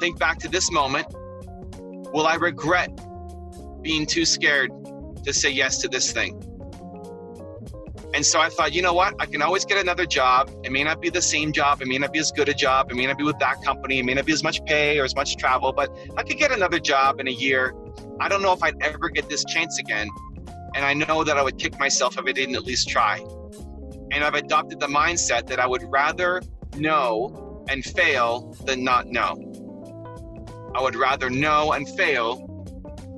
think 0.00 0.18
back 0.18 0.38
to 0.40 0.48
this 0.48 0.70
moment. 0.70 1.06
Will 2.12 2.26
I 2.26 2.34
regret 2.34 2.90
being 3.82 4.06
too 4.06 4.24
scared 4.24 4.70
to 5.24 5.32
say 5.32 5.50
yes 5.50 5.78
to 5.78 5.88
this 5.88 6.12
thing? 6.12 6.42
And 8.12 8.26
so 8.26 8.40
I 8.40 8.48
thought, 8.48 8.72
you 8.72 8.82
know 8.82 8.92
what? 8.92 9.14
I 9.20 9.26
can 9.26 9.40
always 9.40 9.64
get 9.64 9.78
another 9.78 10.04
job. 10.04 10.50
It 10.64 10.72
may 10.72 10.82
not 10.82 11.00
be 11.00 11.10
the 11.10 11.22
same 11.22 11.52
job. 11.52 11.80
It 11.80 11.86
may 11.86 11.98
not 11.98 12.12
be 12.12 12.18
as 12.18 12.32
good 12.32 12.48
a 12.48 12.54
job. 12.54 12.90
It 12.90 12.96
may 12.96 13.06
not 13.06 13.16
be 13.16 13.22
with 13.22 13.38
that 13.38 13.62
company. 13.62 14.00
It 14.00 14.04
may 14.04 14.14
not 14.14 14.26
be 14.26 14.32
as 14.32 14.42
much 14.42 14.64
pay 14.64 14.98
or 14.98 15.04
as 15.04 15.14
much 15.14 15.36
travel, 15.36 15.72
but 15.72 15.96
I 16.16 16.24
could 16.24 16.36
get 16.36 16.50
another 16.50 16.80
job 16.80 17.20
in 17.20 17.28
a 17.28 17.32
year. 17.32 17.72
I 18.18 18.28
don't 18.28 18.42
know 18.42 18.52
if 18.52 18.62
I'd 18.64 18.82
ever 18.82 19.10
get 19.10 19.28
this 19.28 19.44
chance 19.44 19.78
again. 19.78 20.08
And 20.74 20.84
I 20.84 20.92
know 20.92 21.22
that 21.22 21.36
I 21.38 21.42
would 21.42 21.58
kick 21.58 21.78
myself 21.78 22.18
if 22.18 22.24
I 22.26 22.32
didn't 22.32 22.56
at 22.56 22.64
least 22.64 22.88
try. 22.88 23.24
And 24.10 24.24
I've 24.24 24.34
adopted 24.34 24.80
the 24.80 24.88
mindset 24.88 25.46
that 25.46 25.60
I 25.60 25.66
would 25.66 25.84
rather 25.84 26.42
know 26.76 27.49
and 27.70 27.84
fail 27.84 28.54
than 28.64 28.84
not 28.84 29.06
know. 29.06 29.46
I 30.74 30.82
would 30.82 30.96
rather 30.96 31.30
know 31.30 31.72
and 31.72 31.88
fail 31.88 32.46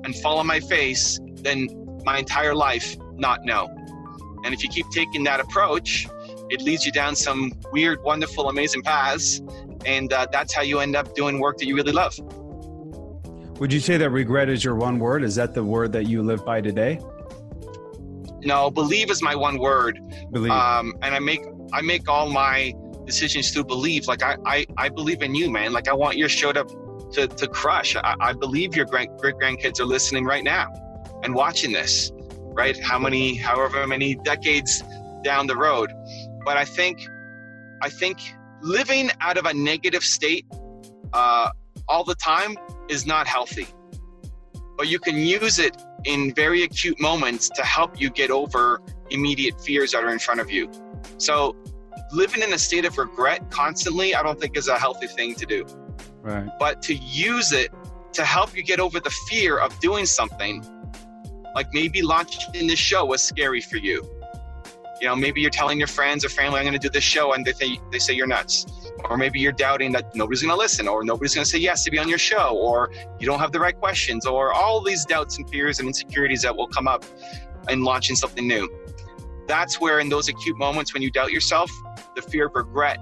and 0.03 0.15
fall 0.15 0.37
on 0.37 0.47
my 0.47 0.59
face 0.59 1.19
than 1.35 1.67
my 2.05 2.19
entire 2.19 2.55
life 2.55 2.95
not 3.15 3.43
know. 3.43 3.67
And 4.43 4.53
if 4.53 4.63
you 4.63 4.69
keep 4.69 4.89
taking 4.89 5.23
that 5.23 5.39
approach, 5.39 6.07
it 6.49 6.61
leads 6.61 6.85
you 6.85 6.91
down 6.91 7.15
some 7.15 7.53
weird, 7.71 8.01
wonderful, 8.03 8.49
amazing 8.49 8.83
paths. 8.83 9.41
And 9.85 10.13
uh, 10.13 10.27
that's 10.31 10.53
how 10.53 10.61
you 10.61 10.79
end 10.79 10.95
up 10.95 11.15
doing 11.15 11.39
work 11.39 11.57
that 11.57 11.65
you 11.65 11.75
really 11.75 11.91
love. 11.91 12.17
Would 13.59 13.71
you 13.71 13.79
say 13.79 13.97
that 13.97 14.09
regret 14.09 14.49
is 14.49 14.63
your 14.63 14.75
one 14.75 14.99
word? 14.99 15.23
Is 15.23 15.35
that 15.35 15.53
the 15.53 15.63
word 15.63 15.93
that 15.93 16.07
you 16.07 16.21
live 16.21 16.45
by 16.45 16.61
today? 16.61 16.99
No, 18.41 18.69
believe 18.69 19.09
is 19.09 19.21
my 19.21 19.35
one 19.35 19.57
word. 19.57 19.99
Believe. 20.31 20.51
Um, 20.51 20.95
and 21.01 21.15
I 21.15 21.19
make 21.19 21.41
I 21.71 21.81
make 21.81 22.09
all 22.09 22.29
my 22.29 22.73
decisions 23.05 23.51
through 23.51 23.65
belief. 23.65 24.07
Like 24.07 24.23
I, 24.23 24.37
I 24.45 24.65
I 24.77 24.89
believe 24.89 25.21
in 25.21 25.35
you, 25.35 25.49
man. 25.49 25.73
Like 25.73 25.87
I 25.87 25.93
want 25.93 26.17
your 26.17 26.29
show 26.29 26.51
to 26.51 26.63
to, 27.13 27.27
to 27.27 27.47
crush. 27.47 27.95
I, 27.95 28.15
I 28.19 28.33
believe 28.33 28.75
your 28.75 28.85
great 28.85 29.09
great 29.17 29.35
grandkids 29.35 29.79
are 29.79 29.85
listening 29.85 30.25
right 30.25 30.43
now 30.43 30.71
and 31.23 31.33
watching 31.33 31.71
this, 31.71 32.11
right? 32.53 32.77
How 32.79 32.99
many, 32.99 33.35
however 33.35 33.87
many 33.87 34.15
decades 34.15 34.83
down 35.23 35.47
the 35.47 35.55
road. 35.55 35.91
But 36.45 36.57
I 36.57 36.65
think, 36.65 37.07
I 37.81 37.89
think 37.89 38.19
living 38.61 39.09
out 39.21 39.37
of 39.37 39.45
a 39.45 39.53
negative 39.53 40.03
state 40.03 40.45
uh, 41.13 41.49
all 41.87 42.03
the 42.03 42.15
time 42.15 42.57
is 42.89 43.05
not 43.05 43.25
healthy. 43.25 43.67
But 44.77 44.87
you 44.87 44.99
can 44.99 45.17
use 45.17 45.59
it 45.59 45.81
in 46.03 46.33
very 46.33 46.63
acute 46.63 46.99
moments 46.99 47.49
to 47.49 47.63
help 47.63 47.99
you 47.99 48.09
get 48.09 48.29
over 48.29 48.81
immediate 49.09 49.59
fears 49.61 49.91
that 49.93 50.03
are 50.03 50.11
in 50.11 50.19
front 50.19 50.41
of 50.41 50.51
you. 50.51 50.69
So 51.17 51.55
living 52.13 52.41
in 52.41 52.53
a 52.53 52.57
state 52.57 52.85
of 52.85 52.97
regret 52.97 53.49
constantly, 53.49 54.15
I 54.15 54.23
don't 54.23 54.39
think 54.39 54.57
is 54.57 54.67
a 54.67 54.77
healthy 54.77 55.07
thing 55.07 55.35
to 55.35 55.45
do. 55.45 55.65
Right. 56.21 56.47
But 56.59 56.81
to 56.83 56.95
use 56.95 57.51
it 57.51 57.71
to 58.13 58.23
help 58.23 58.55
you 58.55 58.63
get 58.63 58.79
over 58.79 58.99
the 58.99 59.09
fear 59.27 59.57
of 59.57 59.77
doing 59.79 60.05
something, 60.05 60.63
like 61.55 61.67
maybe 61.73 62.01
launching 62.01 62.67
this 62.67 62.79
show 62.79 63.05
was 63.05 63.21
scary 63.21 63.61
for 63.61 63.77
you. 63.77 64.07
You 65.01 65.09
know, 65.09 65.15
maybe 65.15 65.41
you're 65.41 65.49
telling 65.49 65.79
your 65.79 65.87
friends 65.87 66.23
or 66.23 66.29
family, 66.29 66.59
I'm 66.59 66.65
going 66.65 66.79
to 66.79 66.79
do 66.79 66.89
this 66.89 67.03
show, 67.03 67.33
and 67.33 67.43
they, 67.43 67.51
think, 67.51 67.81
they 67.91 67.99
say 67.99 68.13
you're 68.13 68.27
nuts. 68.27 68.65
Or 69.09 69.17
maybe 69.17 69.39
you're 69.39 69.51
doubting 69.51 69.91
that 69.93 70.15
nobody's 70.15 70.41
going 70.43 70.53
to 70.53 70.57
listen, 70.57 70.87
or 70.87 71.03
nobody's 71.03 71.35
going 71.35 71.43
to 71.43 71.49
say 71.49 71.57
yes 71.57 71.83
to 71.83 71.91
be 71.91 71.99
on 71.99 72.07
your 72.07 72.19
show, 72.19 72.55
or 72.55 72.89
you 73.19 73.25
don't 73.25 73.39
have 73.39 73.51
the 73.51 73.59
right 73.59 73.77
questions, 73.77 74.25
or 74.25 74.53
all 74.53 74.81
these 74.81 75.03
doubts 75.03 75.37
and 75.37 75.49
fears 75.49 75.79
and 75.79 75.87
insecurities 75.87 76.43
that 76.43 76.55
will 76.55 76.67
come 76.67 76.87
up 76.87 77.03
in 77.67 77.83
launching 77.83 78.15
something 78.15 78.47
new. 78.47 78.69
That's 79.47 79.79
where, 79.79 79.99
in 79.99 80.09
those 80.09 80.29
acute 80.29 80.57
moments 80.57 80.93
when 80.93 81.03
you 81.03 81.11
doubt 81.11 81.31
yourself, 81.31 81.71
the 82.15 82.21
fear 82.21 82.47
of 82.47 82.55
regret, 82.55 82.99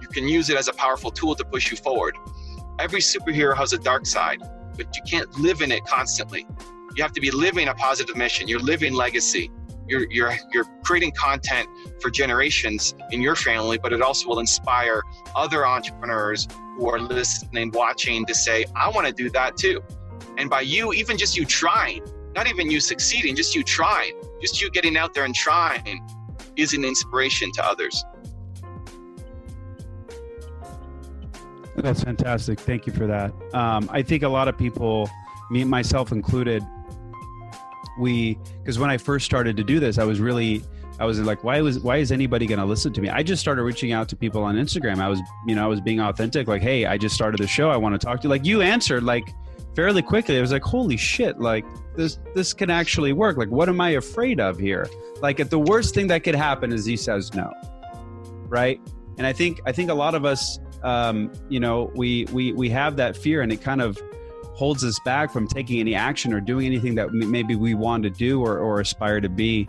you 0.00 0.08
can 0.08 0.28
use 0.28 0.50
it 0.50 0.56
as 0.56 0.68
a 0.68 0.72
powerful 0.72 1.10
tool 1.10 1.34
to 1.34 1.44
push 1.44 1.70
you 1.70 1.76
forward. 1.76 2.16
Every 2.78 3.00
superhero 3.00 3.56
has 3.56 3.72
a 3.72 3.78
dark 3.78 4.06
side, 4.06 4.40
but 4.76 4.94
you 4.96 5.02
can't 5.08 5.30
live 5.38 5.62
in 5.62 5.72
it 5.72 5.84
constantly. 5.84 6.46
You 6.96 7.02
have 7.02 7.12
to 7.12 7.20
be 7.20 7.30
living 7.30 7.68
a 7.68 7.74
positive 7.74 8.16
mission. 8.16 8.48
You're 8.48 8.60
living 8.60 8.94
legacy. 8.94 9.50
You're, 9.86 10.10
you're, 10.10 10.34
you're 10.52 10.66
creating 10.84 11.12
content 11.12 11.68
for 12.00 12.10
generations 12.10 12.94
in 13.10 13.20
your 13.20 13.34
family, 13.34 13.78
but 13.78 13.92
it 13.92 14.02
also 14.02 14.28
will 14.28 14.38
inspire 14.38 15.02
other 15.34 15.66
entrepreneurs 15.66 16.46
who 16.76 16.88
are 16.88 17.00
listening, 17.00 17.70
watching 17.72 18.24
to 18.26 18.34
say, 18.34 18.66
I 18.76 18.88
want 18.90 19.06
to 19.06 19.12
do 19.12 19.30
that 19.30 19.56
too. 19.56 19.82
And 20.38 20.48
by 20.48 20.60
you, 20.60 20.92
even 20.92 21.18
just 21.18 21.36
you 21.36 21.44
trying, 21.44 22.02
not 22.34 22.46
even 22.48 22.70
you 22.70 22.78
succeeding, 22.80 23.34
just 23.34 23.54
you 23.54 23.64
trying, 23.64 24.12
just 24.40 24.60
you 24.60 24.70
getting 24.70 24.96
out 24.96 25.14
there 25.14 25.24
and 25.24 25.34
trying 25.34 26.06
is 26.56 26.72
an 26.74 26.84
inspiration 26.84 27.52
to 27.52 27.64
others. 27.64 28.04
That's 31.76 32.02
fantastic. 32.02 32.60
Thank 32.60 32.86
you 32.86 32.92
for 32.92 33.06
that. 33.06 33.32
Um, 33.54 33.88
I 33.90 34.02
think 34.02 34.22
a 34.22 34.28
lot 34.28 34.48
of 34.48 34.58
people, 34.58 35.08
me 35.50 35.64
myself 35.64 36.12
included, 36.12 36.62
we 37.98 38.38
because 38.58 38.78
when 38.78 38.90
I 38.90 38.98
first 38.98 39.26
started 39.26 39.56
to 39.56 39.64
do 39.64 39.80
this, 39.80 39.98
I 39.98 40.04
was 40.04 40.20
really 40.20 40.62
I 40.98 41.06
was 41.06 41.18
like, 41.20 41.42
why 41.42 41.60
was 41.62 41.80
why 41.80 41.96
is 41.96 42.12
anybody 42.12 42.46
going 42.46 42.58
to 42.58 42.64
listen 42.66 42.92
to 42.92 43.00
me? 43.00 43.08
I 43.08 43.22
just 43.22 43.40
started 43.40 43.62
reaching 43.62 43.92
out 43.92 44.08
to 44.10 44.16
people 44.16 44.42
on 44.42 44.56
Instagram. 44.56 44.98
I 44.98 45.08
was 45.08 45.20
you 45.46 45.54
know 45.54 45.64
I 45.64 45.66
was 45.66 45.80
being 45.80 46.00
authentic, 46.00 46.46
like, 46.46 46.62
hey, 46.62 46.86
I 46.86 46.98
just 46.98 47.14
started 47.14 47.40
the 47.40 47.46
show. 47.46 47.70
I 47.70 47.76
want 47.76 47.98
to 47.98 48.04
talk 48.04 48.20
to 48.20 48.24
you. 48.24 48.30
Like 48.30 48.44
you 48.44 48.60
answered 48.60 49.02
like 49.02 49.34
fairly 49.74 50.02
quickly. 50.02 50.38
I 50.38 50.40
was 50.40 50.52
like, 50.52 50.62
holy 50.62 50.96
shit, 50.96 51.38
like 51.38 51.64
this 51.96 52.18
this 52.34 52.52
can 52.52 52.70
actually 52.70 53.12
work. 53.12 53.36
Like, 53.36 53.50
what 53.50 53.68
am 53.68 53.80
I 53.80 53.90
afraid 53.90 54.40
of 54.40 54.58
here? 54.58 54.88
Like, 55.20 55.40
if 55.40 55.50
the 55.50 55.58
worst 55.58 55.94
thing 55.94 56.06
that 56.08 56.24
could 56.24 56.34
happen 56.34 56.72
is 56.72 56.84
he 56.84 56.96
says 56.96 57.34
no, 57.34 57.52
right? 58.48 58.80
And 59.18 59.26
I 59.26 59.32
think 59.32 59.60
I 59.66 59.72
think 59.72 59.90
a 59.90 59.94
lot 59.94 60.14
of 60.14 60.24
us, 60.24 60.58
um, 60.82 61.32
you 61.48 61.60
know, 61.60 61.90
we 61.94 62.26
we 62.32 62.52
we 62.52 62.70
have 62.70 62.96
that 62.96 63.16
fear, 63.16 63.42
and 63.42 63.52
it 63.52 63.60
kind 63.60 63.82
of 63.82 63.98
holds 64.60 64.84
us 64.84 64.98
back 65.06 65.32
from 65.32 65.46
taking 65.46 65.80
any 65.80 65.94
action 65.94 66.34
or 66.34 66.40
doing 66.40 66.66
anything 66.66 66.94
that 66.94 67.10
maybe 67.12 67.56
we 67.56 67.72
want 67.74 68.02
to 68.02 68.10
do 68.10 68.42
or, 68.42 68.58
or 68.58 68.80
aspire 68.80 69.18
to 69.18 69.28
be. 69.28 69.66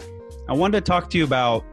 I 0.49 0.53
wanted 0.53 0.83
to 0.83 0.91
talk 0.91 1.09
to 1.11 1.17
you 1.17 1.23
about, 1.23 1.63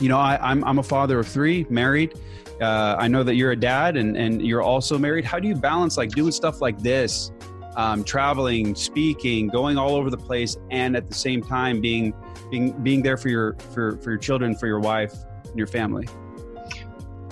you 0.00 0.08
know, 0.08 0.18
I, 0.18 0.34
am 0.34 0.40
I'm, 0.42 0.64
I'm 0.64 0.78
a 0.80 0.82
father 0.82 1.20
of 1.20 1.28
three, 1.28 1.66
married. 1.70 2.18
Uh, 2.60 2.96
I 2.98 3.06
know 3.06 3.22
that 3.22 3.36
you're 3.36 3.52
a 3.52 3.56
dad 3.56 3.96
and, 3.96 4.16
and 4.16 4.44
you're 4.44 4.60
also 4.60 4.98
married. 4.98 5.24
How 5.24 5.38
do 5.38 5.46
you 5.46 5.54
balance 5.54 5.96
like 5.96 6.10
doing 6.10 6.32
stuff 6.32 6.60
like 6.60 6.80
this, 6.80 7.30
um, 7.76 8.04
traveling, 8.04 8.74
speaking, 8.74 9.48
going 9.48 9.78
all 9.78 9.94
over 9.94 10.10
the 10.10 10.16
place, 10.16 10.56
and 10.70 10.96
at 10.96 11.08
the 11.08 11.14
same 11.14 11.42
time 11.42 11.80
being 11.80 12.14
being 12.50 12.72
being 12.82 13.02
there 13.02 13.16
for 13.16 13.28
your 13.28 13.54
for, 13.72 13.96
for 13.98 14.10
your 14.10 14.18
children, 14.18 14.54
for 14.54 14.66
your 14.66 14.80
wife, 14.80 15.14
and 15.44 15.56
your 15.56 15.66
family? 15.66 16.08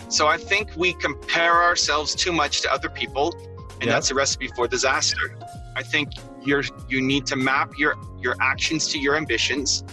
So 0.09 0.27
I 0.27 0.39
think 0.39 0.71
we 0.77 0.95
compare 0.95 1.63
ourselves 1.63 2.15
too 2.15 2.33
much 2.33 2.63
to 2.63 2.73
other 2.73 2.89
people 2.89 3.33
and 3.81 3.89
yep. 3.89 3.97
that's 3.97 4.11
a 4.11 4.15
recipe 4.15 4.49
for 4.49 4.69
disaster. 4.69 5.37
I 5.75 5.83
think 5.83 6.13
you're 6.45 6.63
you 6.89 7.01
need 7.01 7.27
to 7.27 7.37
map 7.37 7.73
your 7.79 7.95
your 8.21 8.37
actions 8.41 8.89
to 8.89 8.99
your 8.99 9.17
ambitions. 9.17 9.85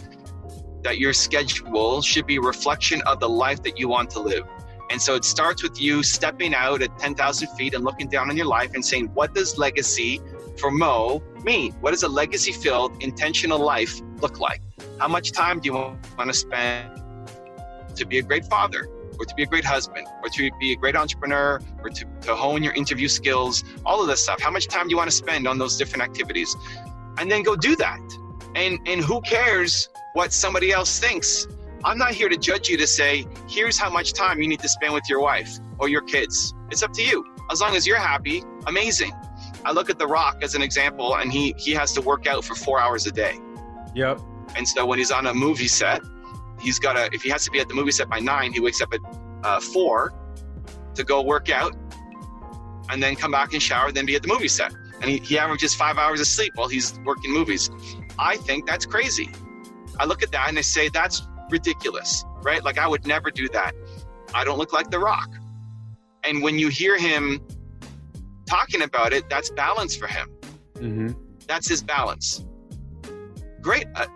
That 0.83 0.99
your 0.99 1.13
schedule 1.13 2.01
should 2.01 2.27
be 2.27 2.35
a 2.35 2.41
reflection 2.41 3.01
of 3.03 3.19
the 3.19 3.29
life 3.29 3.63
that 3.63 3.79
you 3.79 3.87
want 3.87 4.09
to 4.11 4.19
live. 4.19 4.45
And 4.89 5.01
so 5.01 5.15
it 5.15 5.25
starts 5.25 5.63
with 5.63 5.81
you 5.81 6.01
stepping 6.01 6.53
out 6.53 6.81
at 6.81 6.97
10,000 6.97 7.47
feet 7.57 7.73
and 7.73 7.83
looking 7.83 8.07
down 8.07 8.29
on 8.29 8.37
your 8.37 8.45
life 8.45 8.73
and 8.73 8.85
saying, 8.85 9.07
what 9.07 9.33
does 9.33 9.57
legacy 9.57 10.21
for 10.59 10.71
Mo 10.71 11.21
me, 11.43 11.69
What 11.81 11.91
does 11.91 12.03
a 12.03 12.07
legacy 12.07 12.51
filled, 12.51 13.01
intentional 13.01 13.59
life 13.59 14.01
look 14.21 14.39
like? 14.39 14.61
How 14.99 15.07
much 15.07 15.31
time 15.31 15.59
do 15.59 15.67
you 15.67 15.73
want 15.73 16.29
to 16.29 16.33
spend 16.33 17.01
to 17.95 18.05
be 18.05 18.17
a 18.19 18.21
great 18.21 18.45
father? 18.45 18.89
or 19.19 19.25
to 19.25 19.35
be 19.35 19.43
a 19.43 19.45
great 19.45 19.65
husband, 19.65 20.07
or 20.21 20.29
to 20.29 20.51
be 20.59 20.73
a 20.73 20.75
great 20.75 20.95
entrepreneur, 20.95 21.59
or 21.81 21.89
to, 21.89 22.05
to 22.21 22.35
hone 22.35 22.63
your 22.63 22.73
interview 22.73 23.07
skills, 23.07 23.63
all 23.85 24.01
of 24.01 24.07
this 24.07 24.23
stuff. 24.23 24.39
How 24.39 24.51
much 24.51 24.67
time 24.67 24.87
do 24.87 24.91
you 24.91 24.97
want 24.97 25.09
to 25.09 25.15
spend 25.15 25.47
on 25.47 25.57
those 25.57 25.77
different 25.77 26.03
activities? 26.03 26.55
And 27.17 27.31
then 27.31 27.43
go 27.43 27.55
do 27.55 27.75
that. 27.77 27.99
And 28.55 28.79
and 28.85 29.01
who 29.01 29.21
cares 29.21 29.89
what 30.13 30.33
somebody 30.33 30.71
else 30.71 30.99
thinks? 30.99 31.47
I'm 31.83 31.97
not 31.97 32.11
here 32.11 32.29
to 32.29 32.37
judge 32.37 32.69
you 32.69 32.77
to 32.77 32.87
say, 32.87 33.25
here's 33.47 33.77
how 33.77 33.89
much 33.89 34.13
time 34.13 34.41
you 34.41 34.47
need 34.47 34.59
to 34.59 34.69
spend 34.69 34.93
with 34.93 35.09
your 35.09 35.21
wife 35.21 35.57
or 35.79 35.89
your 35.89 36.01
kids. 36.01 36.53
It's 36.71 36.83
up 36.83 36.91
to 36.93 37.03
you. 37.03 37.23
As 37.51 37.61
long 37.61 37.75
as 37.75 37.85
you're 37.85 37.97
happy, 37.97 38.43
amazing. 38.65 39.13
I 39.65 39.71
look 39.71 39.89
at 39.89 39.99
The 39.99 40.07
Rock 40.07 40.39
as 40.41 40.55
an 40.55 40.61
example, 40.61 41.15
and 41.15 41.31
he 41.31 41.53
he 41.57 41.71
has 41.73 41.91
to 41.93 42.01
work 42.01 42.27
out 42.27 42.43
for 42.43 42.55
four 42.55 42.79
hours 42.79 43.05
a 43.07 43.11
day. 43.11 43.39
Yep. 43.95 44.19
And 44.55 44.67
so 44.67 44.85
when 44.85 44.97
he's 44.97 45.11
on 45.11 45.27
a 45.27 45.33
movie 45.33 45.67
set, 45.67 46.01
he's 46.61 46.79
got 46.79 46.93
to 46.93 47.09
if 47.13 47.21
he 47.21 47.29
has 47.29 47.43
to 47.45 47.51
be 47.51 47.59
at 47.59 47.67
the 47.67 47.73
movie 47.73 47.91
set 47.91 48.09
by 48.09 48.19
nine 48.19 48.53
he 48.53 48.59
wakes 48.59 48.81
up 48.81 48.93
at 48.93 49.01
uh, 49.43 49.59
four 49.59 50.13
to 50.95 51.03
go 51.03 51.21
work 51.21 51.49
out 51.49 51.75
and 52.89 53.03
then 53.03 53.15
come 53.15 53.31
back 53.31 53.53
and 53.53 53.61
shower 53.61 53.91
then 53.91 54.05
be 54.05 54.15
at 54.15 54.21
the 54.21 54.27
movie 54.27 54.47
set. 54.47 54.73
And 55.01 55.11
he, 55.11 55.17
he 55.19 55.37
averages 55.37 55.75
five 55.75 55.97
hours 55.97 56.19
of 56.19 56.25
sleep 56.27 56.53
while 56.55 56.67
he's 56.67 56.97
working 57.05 57.31
movies. 57.31 57.69
I 58.17 58.37
think 58.37 58.65
that's 58.65 58.85
crazy. 58.85 59.29
I 59.99 60.05
look 60.05 60.23
at 60.23 60.31
that 60.31 60.49
and 60.49 60.57
i 60.57 60.61
say 60.61 60.89
that's 60.89 61.21
ridiculous 61.51 62.25
right? 62.47 62.63
Like 62.63 62.77
i 62.77 62.87
would 62.87 63.05
never 63.05 63.29
do 63.29 63.47
that. 63.49 63.73
I 64.33 64.43
don't 64.43 64.57
look 64.57 64.73
like 64.73 64.89
the 64.89 64.99
rock. 64.99 65.29
And 66.23 66.41
when 66.41 66.57
you 66.59 66.69
hear 66.69 66.97
him 66.97 67.41
talking 68.47 68.81
about 68.81 69.13
it 69.13 69.29
that's 69.29 69.49
balance 69.51 69.95
for 69.95 70.07
him 70.07 70.29
mm-hmm. 70.75 71.09
that's 71.47 71.67
his 71.67 71.83
balance 71.83 72.45
great 73.61 73.85
uh, 73.95 74.07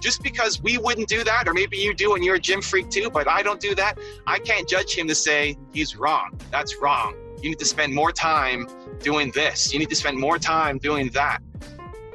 just 0.00 0.22
because 0.22 0.62
we 0.62 0.78
wouldn't 0.78 1.08
do 1.08 1.22
that, 1.24 1.46
or 1.46 1.52
maybe 1.52 1.76
you 1.76 1.94
do 1.94 2.14
and 2.14 2.24
you're 2.24 2.36
a 2.36 2.40
gym 2.40 2.62
freak 2.62 2.88
too, 2.88 3.10
but 3.10 3.28
I 3.28 3.42
don't 3.42 3.60
do 3.60 3.74
that, 3.74 3.98
I 4.26 4.38
can't 4.38 4.68
judge 4.68 4.94
him 4.94 5.06
to 5.08 5.14
say 5.14 5.56
he's 5.72 5.96
wrong. 5.96 6.38
That's 6.50 6.80
wrong. 6.80 7.14
You 7.42 7.50
need 7.50 7.58
to 7.58 7.64
spend 7.64 7.94
more 7.94 8.12
time 8.12 8.66
doing 9.00 9.30
this. 9.32 9.72
You 9.72 9.78
need 9.78 9.90
to 9.90 9.96
spend 9.96 10.18
more 10.18 10.38
time 10.38 10.78
doing 10.78 11.10
that. 11.10 11.40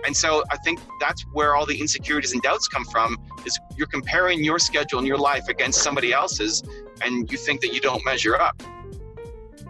And 0.06 0.16
so 0.16 0.44
I 0.52 0.58
think 0.58 0.80
that's 1.00 1.24
where 1.34 1.56
all 1.56 1.66
the 1.66 1.80
insecurities 1.80 2.34
and 2.34 2.42
doubts 2.42 2.68
come 2.68 2.86
from 2.86 3.18
is 3.44 3.60
you're 3.76 3.88
comparing 3.88 4.44
your 4.44 4.60
schedule 4.60 5.00
and 5.00 5.08
your 5.08 5.18
life 5.18 5.48
against 5.48 5.82
somebody 5.82 6.14
else's 6.14 6.64
and 7.02 7.32
you 7.32 7.38
think 7.38 7.62
that 7.62 7.74
you 7.74 7.82
don't 7.82 8.04
measure 8.06 8.40
up. 8.40 8.62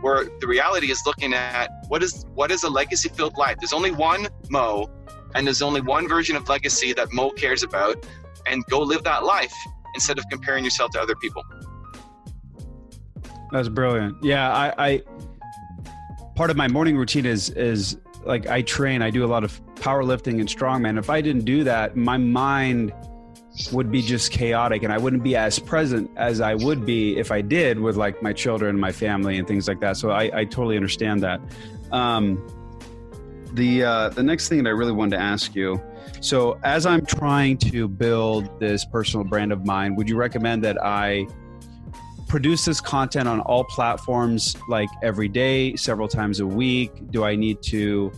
Where 0.05 0.25
the 0.39 0.45
reality 0.45 0.91
is 0.91 1.01
looking 1.03 1.33
at 1.33 1.67
what 1.87 2.03
is 2.03 2.27
what 2.35 2.51
is 2.51 2.61
a 2.61 2.69
legacy 2.69 3.09
filled 3.09 3.35
life? 3.37 3.57
There's 3.59 3.73
only 3.73 3.89
one 3.89 4.27
Mo 4.51 4.87
and 5.33 5.47
there's 5.47 5.63
only 5.63 5.81
one 5.81 6.07
version 6.07 6.35
of 6.35 6.47
legacy 6.47 6.93
that 6.93 7.11
Mo 7.11 7.31
cares 7.31 7.63
about, 7.63 8.05
and 8.45 8.63
go 8.67 8.81
live 8.81 9.03
that 9.05 9.23
life 9.23 9.51
instead 9.95 10.19
of 10.19 10.25
comparing 10.29 10.63
yourself 10.63 10.91
to 10.91 11.01
other 11.01 11.15
people. 11.15 11.43
That's 13.51 13.67
brilliant. 13.67 14.23
Yeah, 14.23 14.53
I, 14.53 14.73
I 14.77 15.01
part 16.35 16.51
of 16.51 16.55
my 16.55 16.67
morning 16.67 16.97
routine 16.97 17.25
is 17.25 17.49
is 17.49 17.97
like 18.23 18.45
I 18.45 18.61
train. 18.61 19.01
I 19.01 19.09
do 19.09 19.25
a 19.25 19.29
lot 19.35 19.43
of 19.43 19.59
powerlifting 19.73 20.39
and 20.39 20.47
strongman. 20.47 20.99
If 20.99 21.09
I 21.09 21.19
didn't 21.19 21.45
do 21.45 21.63
that, 21.63 21.95
my 21.95 22.17
mind 22.17 22.93
would 23.71 23.91
be 23.91 24.01
just 24.01 24.31
chaotic 24.31 24.83
and 24.83 24.91
I 24.91 24.97
wouldn't 24.97 25.23
be 25.23 25.35
as 25.35 25.59
present 25.59 26.09
as 26.17 26.41
I 26.41 26.55
would 26.55 26.85
be 26.85 27.17
if 27.17 27.31
I 27.31 27.41
did 27.41 27.79
with 27.79 27.95
like 27.95 28.21
my 28.21 28.33
children, 28.33 28.79
my 28.79 28.91
family, 28.91 29.37
and 29.37 29.47
things 29.47 29.67
like 29.67 29.79
that. 29.79 29.97
So 29.97 30.11
I, 30.11 30.23
I 30.39 30.45
totally 30.45 30.75
understand 30.75 31.23
that. 31.23 31.39
Um, 31.91 32.45
the 33.53 33.83
uh, 33.83 34.09
the 34.09 34.23
next 34.23 34.49
thing 34.49 34.63
that 34.63 34.69
I 34.69 34.73
really 34.73 34.91
wanted 34.91 35.15
to 35.17 35.21
ask 35.21 35.55
you. 35.55 35.81
So, 36.19 36.59
as 36.63 36.85
I'm 36.85 37.05
trying 37.05 37.57
to 37.59 37.87
build 37.87 38.59
this 38.59 38.85
personal 38.85 39.25
brand 39.25 39.51
of 39.51 39.65
mine, 39.65 39.95
would 39.95 40.09
you 40.09 40.17
recommend 40.17 40.63
that 40.63 40.83
I 40.83 41.27
produce 42.27 42.65
this 42.65 42.81
content 42.81 43.27
on 43.27 43.39
all 43.41 43.63
platforms 43.63 44.55
like 44.67 44.89
every 45.03 45.27
day, 45.27 45.75
several 45.75 46.07
times 46.07 46.39
a 46.39 46.47
week? 46.47 47.11
Do 47.11 47.23
I 47.23 47.35
need 47.35 47.61
to 47.63 48.11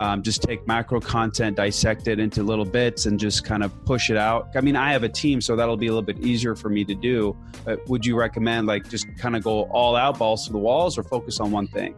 um, 0.00 0.22
just 0.22 0.42
take 0.42 0.66
macro 0.66 0.98
content, 0.98 1.56
dissect 1.56 2.08
it 2.08 2.18
into 2.18 2.42
little 2.42 2.64
bits, 2.64 3.06
and 3.06 3.20
just 3.20 3.44
kind 3.44 3.62
of 3.62 3.84
push 3.84 4.10
it 4.10 4.16
out? 4.16 4.48
I 4.56 4.60
mean, 4.62 4.74
I 4.74 4.92
have 4.92 5.04
a 5.04 5.08
team, 5.08 5.40
so 5.40 5.54
that'll 5.54 5.76
be 5.76 5.86
a 5.86 5.90
little 5.90 6.02
bit 6.02 6.18
easier 6.20 6.56
for 6.56 6.70
me 6.70 6.84
to 6.86 6.94
do. 6.94 7.36
But 7.64 7.86
would 7.88 8.04
you 8.04 8.16
recommend 8.16 8.66
like 8.66 8.88
just 8.88 9.06
kind 9.18 9.36
of 9.36 9.44
go 9.44 9.64
all 9.64 9.94
out, 9.94 10.18
balls 10.18 10.46
to 10.46 10.52
the 10.52 10.58
walls, 10.58 10.98
or 10.98 11.02
focus 11.02 11.38
on 11.38 11.50
one 11.50 11.68
thing? 11.68 11.94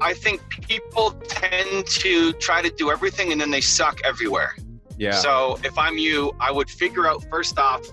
I 0.00 0.14
think 0.14 0.40
people 0.68 1.10
tend 1.28 1.86
to 1.86 2.32
try 2.34 2.62
to 2.62 2.70
do 2.70 2.90
everything 2.90 3.32
and 3.32 3.40
then 3.40 3.50
they 3.50 3.60
suck 3.60 4.00
everywhere. 4.04 4.54
Yeah. 4.96 5.12
So 5.12 5.58
if 5.64 5.76
I'm 5.78 5.98
you, 5.98 6.32
I 6.38 6.52
would 6.52 6.70
figure 6.70 7.08
out 7.08 7.24
first 7.30 7.58
off, 7.58 7.84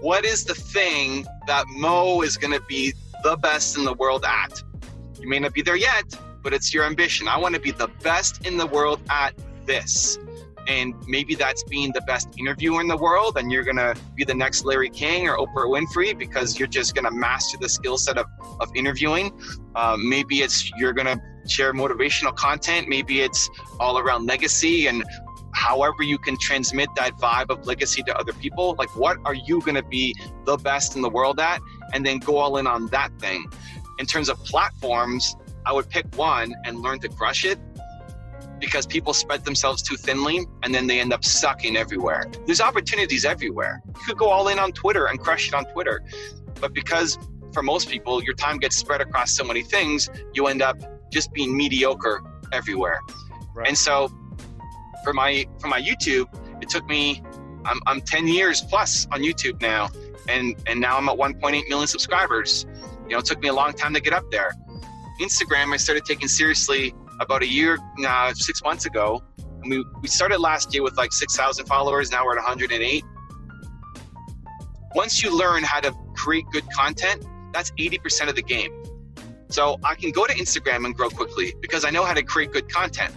what 0.00 0.24
is 0.24 0.44
the 0.44 0.54
thing 0.54 1.26
that 1.46 1.64
Mo 1.68 2.22
is 2.22 2.36
going 2.36 2.52
to 2.52 2.64
be 2.68 2.92
the 3.22 3.36
best 3.36 3.76
in 3.76 3.84
the 3.84 3.94
world 3.94 4.24
at? 4.24 4.62
You 5.20 5.28
may 5.28 5.38
not 5.38 5.52
be 5.54 5.62
there 5.62 5.76
yet, 5.76 6.04
but 6.42 6.52
it's 6.52 6.72
your 6.72 6.84
ambition. 6.84 7.28
I 7.28 7.38
want 7.38 7.54
to 7.54 7.60
be 7.60 7.70
the 7.70 7.88
best 8.02 8.46
in 8.46 8.56
the 8.56 8.66
world 8.66 9.00
at 9.10 9.34
this. 9.66 10.18
And 10.68 10.94
maybe 11.08 11.34
that's 11.34 11.64
being 11.64 11.90
the 11.92 12.02
best 12.02 12.28
interviewer 12.38 12.80
in 12.80 12.86
the 12.86 12.96
world, 12.96 13.36
and 13.36 13.50
you're 13.50 13.64
gonna 13.64 13.94
be 14.14 14.24
the 14.24 14.34
next 14.34 14.64
Larry 14.64 14.90
King 14.90 15.28
or 15.28 15.36
Oprah 15.36 15.66
Winfrey 15.66 16.16
because 16.16 16.56
you're 16.56 16.68
just 16.68 16.94
gonna 16.94 17.10
master 17.10 17.58
the 17.60 17.68
skill 17.68 17.98
set 17.98 18.16
of, 18.16 18.26
of 18.60 18.70
interviewing. 18.76 19.32
Um, 19.74 20.08
maybe 20.08 20.40
it's 20.40 20.70
you're 20.78 20.92
gonna 20.92 21.20
share 21.48 21.72
motivational 21.72 22.34
content. 22.36 22.88
Maybe 22.88 23.22
it's 23.22 23.50
all 23.80 23.98
around 23.98 24.26
legacy 24.26 24.86
and 24.86 25.02
however 25.52 26.02
you 26.02 26.18
can 26.18 26.36
transmit 26.36 26.88
that 26.96 27.16
vibe 27.18 27.50
of 27.50 27.66
legacy 27.66 28.02
to 28.02 28.16
other 28.18 28.32
people. 28.32 28.74
Like, 28.78 28.94
what 28.96 29.18
are 29.24 29.34
you 29.34 29.60
going 29.60 29.74
to 29.74 29.82
be 29.82 30.14
the 30.44 30.56
best 30.56 30.96
in 30.96 31.02
the 31.02 31.10
world 31.10 31.38
at? 31.40 31.60
And 31.92 32.04
then 32.04 32.18
go 32.18 32.36
all 32.38 32.56
in 32.56 32.66
on 32.66 32.86
that 32.88 33.10
thing. 33.18 33.46
In 33.98 34.06
terms 34.06 34.28
of 34.28 34.38
platforms, 34.44 35.36
I 35.66 35.72
would 35.72 35.88
pick 35.88 36.06
one 36.16 36.54
and 36.64 36.80
learn 36.80 36.98
to 37.00 37.08
crush 37.08 37.44
it 37.44 37.58
because 38.58 38.86
people 38.86 39.12
spread 39.12 39.44
themselves 39.44 39.82
too 39.82 39.96
thinly 39.96 40.46
and 40.62 40.74
then 40.74 40.86
they 40.86 41.00
end 41.00 41.12
up 41.12 41.24
sucking 41.24 41.76
everywhere. 41.76 42.26
There's 42.46 42.60
opportunities 42.60 43.24
everywhere. 43.24 43.82
You 43.86 44.06
could 44.06 44.18
go 44.18 44.28
all 44.28 44.48
in 44.48 44.58
on 44.58 44.72
Twitter 44.72 45.06
and 45.06 45.18
crush 45.18 45.48
it 45.48 45.54
on 45.54 45.64
Twitter. 45.66 46.02
But 46.60 46.72
because 46.72 47.18
for 47.52 47.62
most 47.62 47.88
people, 47.88 48.22
your 48.22 48.34
time 48.34 48.58
gets 48.58 48.76
spread 48.76 49.00
across 49.00 49.32
so 49.32 49.44
many 49.44 49.62
things, 49.62 50.08
you 50.32 50.46
end 50.46 50.62
up 50.62 50.78
just 51.10 51.32
being 51.32 51.56
mediocre 51.56 52.22
everywhere. 52.52 53.00
Right. 53.54 53.68
And 53.68 53.76
so 53.76 54.08
for 55.02 55.12
my 55.12 55.46
for 55.60 55.66
my 55.66 55.80
YouTube, 55.80 56.26
it 56.62 56.68
took 56.68 56.86
me 56.86 57.22
I'm, 57.64 57.80
I'm 57.86 58.00
10 58.00 58.26
years 58.26 58.60
plus 58.60 59.06
on 59.12 59.22
YouTube 59.22 59.60
now, 59.60 59.90
and 60.28 60.54
and 60.66 60.80
now 60.80 60.96
I'm 60.96 61.08
at 61.08 61.16
1.8 61.16 61.68
million 61.68 61.86
subscribers. 61.86 62.66
You 63.04 63.16
know, 63.16 63.18
it 63.18 63.24
took 63.24 63.40
me 63.40 63.48
a 63.48 63.52
long 63.52 63.72
time 63.72 63.92
to 63.94 64.00
get 64.00 64.12
up 64.12 64.30
there. 64.30 64.52
Instagram, 65.20 65.72
I 65.72 65.76
started 65.76 66.04
taking 66.04 66.28
seriously 66.28 66.94
about 67.20 67.42
a 67.42 67.46
year, 67.46 67.78
uh, 68.06 68.32
six 68.34 68.62
months 68.62 68.86
ago. 68.86 69.22
And 69.38 69.70
we, 69.70 69.84
we 70.00 70.08
started 70.08 70.38
last 70.38 70.74
year 70.74 70.82
with 70.82 70.96
like 70.96 71.12
6,000 71.12 71.66
followers. 71.66 72.10
Now 72.10 72.24
we're 72.24 72.38
at 72.38 72.42
108. 72.42 73.04
Once 74.94 75.22
you 75.22 75.36
learn 75.36 75.62
how 75.62 75.80
to 75.80 75.94
create 76.14 76.44
good 76.52 76.64
content, 76.72 77.24
that's 77.52 77.70
80% 77.72 78.28
of 78.28 78.36
the 78.36 78.42
game. 78.42 78.72
So 79.48 79.78
I 79.84 79.94
can 79.94 80.10
go 80.10 80.26
to 80.26 80.32
Instagram 80.34 80.86
and 80.86 80.94
grow 80.94 81.10
quickly 81.10 81.54
because 81.60 81.84
I 81.84 81.90
know 81.90 82.04
how 82.04 82.14
to 82.14 82.22
create 82.22 82.52
good 82.52 82.72
content 82.72 83.14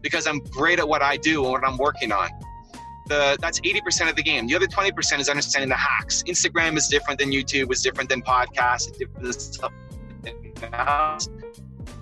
because 0.00 0.26
I'm 0.26 0.38
great 0.38 0.78
at 0.78 0.88
what 0.88 1.02
I 1.02 1.16
do 1.16 1.42
and 1.42 1.52
what 1.52 1.66
I'm 1.66 1.76
working 1.76 2.12
on. 2.12 2.28
The, 3.08 3.36
that's 3.40 3.60
80% 3.60 4.08
of 4.08 4.16
the 4.16 4.22
game. 4.22 4.46
The 4.46 4.56
other 4.56 4.66
20% 4.66 5.18
is 5.18 5.28
understanding 5.28 5.68
the 5.68 5.76
hacks. 5.76 6.22
Instagram 6.24 6.76
is 6.76 6.88
different 6.88 7.18
than 7.20 7.30
YouTube, 7.30 7.72
is 7.72 7.82
different 7.82 8.08
than 8.08 8.22
podcasts, 8.22 8.96
different 8.96 9.22
than 9.22 9.32
stuff. 9.32 9.72
That's 10.60 11.28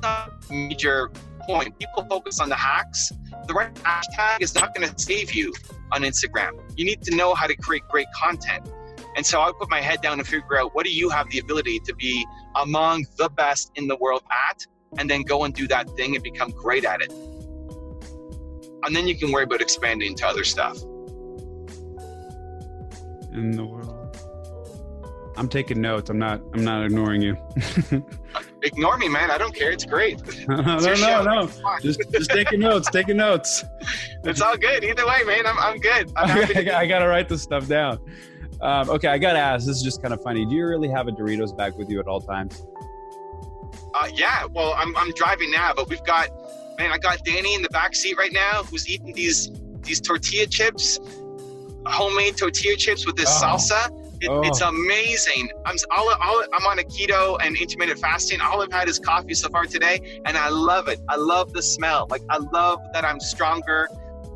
not 0.02 0.50
major 0.50 1.11
point. 1.43 1.78
People 1.78 2.04
focus 2.09 2.40
on 2.40 2.49
the 2.49 2.54
hacks. 2.54 3.12
The 3.47 3.54
right 3.54 3.75
hashtag 3.75 4.40
is 4.40 4.55
not 4.55 4.75
going 4.75 4.88
to 4.88 4.99
save 4.99 5.35
you 5.35 5.53
on 5.92 6.03
Instagram. 6.03 6.61
You 6.77 6.85
need 6.85 7.03
to 7.03 7.14
know 7.14 7.35
how 7.35 7.46
to 7.46 7.57
create 7.57 7.83
great 7.90 8.07
content. 8.14 8.70
And 9.16 9.25
so 9.25 9.40
I 9.40 9.53
put 9.59 9.70
my 9.70 9.81
head 9.81 10.01
down 10.01 10.18
and 10.18 10.27
figure 10.27 10.59
out 10.59 10.75
what 10.75 10.85
do 10.85 10.92
you 10.92 11.09
have 11.09 11.31
the 11.31 11.38
ability 11.38 11.81
to 11.81 11.94
be 11.94 12.27
among 12.57 13.07
the 13.16 13.29
best 13.29 13.70
in 13.77 13.87
the 13.87 13.96
world 13.96 14.22
at, 14.51 14.66
and 14.99 15.09
then 15.09 15.22
go 15.22 15.44
and 15.44 15.55
do 15.55 15.68
that 15.68 15.88
thing 15.90 16.14
and 16.14 16.25
become 16.25 16.51
great 16.51 16.85
at 16.85 17.01
it. 17.01 17.12
And 18.85 18.94
then 18.94 19.07
you 19.07 19.16
can 19.16 19.31
worry 19.33 19.44
about 19.44 19.61
expanding 19.61 20.14
to 20.16 20.27
other 20.27 20.44
stuff. 20.44 20.77
In 23.33 23.53
the 23.53 23.64
world. 23.64 23.84
I'm 25.37 25.49
taking 25.49 25.81
notes. 25.81 26.11
I'm 26.11 26.18
not. 26.18 26.40
I'm 26.55 26.64
not 26.64 26.85
ignoring 26.85 27.20
you. 27.20 27.37
Ignore 28.62 28.99
me, 28.99 29.09
man. 29.09 29.31
I 29.31 29.38
don't 29.38 29.55
care. 29.55 29.73
It's 29.73 29.85
great. 29.85 30.20
no, 30.49 30.57
no, 30.57 30.94
no, 30.94 31.23
no. 31.23 31.51
Just, 31.81 32.01
just 32.12 32.31
taking 32.31 32.61
notes. 32.61 32.88
Taking 32.90 33.16
notes. 33.16 33.64
It's 34.27 34.40
all 34.40 34.57
good. 34.57 34.83
Either 34.83 35.07
way, 35.07 35.23
man. 35.27 35.47
I'm, 35.47 35.59
I'm 35.59 35.79
good. 35.79 36.11
I'm 36.16 36.31
I, 36.31 36.79
I 36.79 36.87
gotta 36.87 37.07
write 37.07 37.29
this 37.29 37.42
stuff 37.42 37.68
down. 37.68 37.99
Um, 38.62 38.88
okay, 38.88 39.09
I 39.09 39.18
gotta 39.18 39.38
ask. 39.38 39.66
This 39.66 39.77
is 39.77 39.83
just 39.83 40.01
kind 40.01 40.14
of 40.14 40.23
funny. 40.23 40.47
Do 40.47 40.55
you 40.55 40.66
really 40.66 40.88
have 40.88 41.09
a 41.09 41.12
Doritos 41.12 41.55
bag 41.55 41.75
with 41.75 41.90
you 41.90 42.01
at 42.01 42.07
all 42.07 42.23
times? 42.23 42.64
Uh, 43.92 44.09
yeah. 44.14 44.47
Well, 44.47 44.73
I'm, 44.79 44.97
I'm 44.97 45.11
driving 45.12 45.51
now, 45.51 45.75
but 45.77 45.90
we've 45.90 46.03
got 46.05 46.31
man. 46.79 46.90
I 46.90 46.97
got 46.97 47.23
Danny 47.23 47.55
in 47.55 47.61
the 47.61 47.68
back 47.68 47.94
seat 47.94 48.16
right 48.16 48.33
now, 48.33 48.62
who's 48.62 48.88
eating 48.88 49.12
these 49.12 49.51
these 49.83 50.01
tortilla 50.01 50.47
chips, 50.47 50.99
homemade 51.85 52.38
tortilla 52.38 52.77
chips 52.77 53.05
with 53.05 53.16
this 53.16 53.29
oh. 53.42 53.44
salsa. 53.44 54.04
It, 54.25 54.31
oh. 54.31 54.41
It's 54.43 54.63
amazing. 54.63 55.51
I'm 55.67 55.77
all, 55.95 56.09
all, 56.23 56.45
I'm 56.55 56.67
on 56.67 56.79
a 56.79 56.83
keto 56.83 57.37
and 57.43 57.55
intermittent 57.57 58.01
fasting. 58.01 58.41
All 58.41 58.63
I've 58.63 58.73
had 58.73 58.89
is 58.89 58.99
coffee 58.99 59.35
so 59.35 59.51
far 59.51 59.67
today, 59.67 60.21
and 60.25 60.39
I 60.39 60.49
love 60.49 60.89
it. 60.89 60.99
I 61.11 61.17
love 61.17 61.53
the 61.53 61.63
smell. 61.63 62.07
Like 62.09 62.23
I 62.31 62.39
love 62.39 62.81
that 62.95 63.05
I'm 63.05 63.21
stronger 63.21 63.87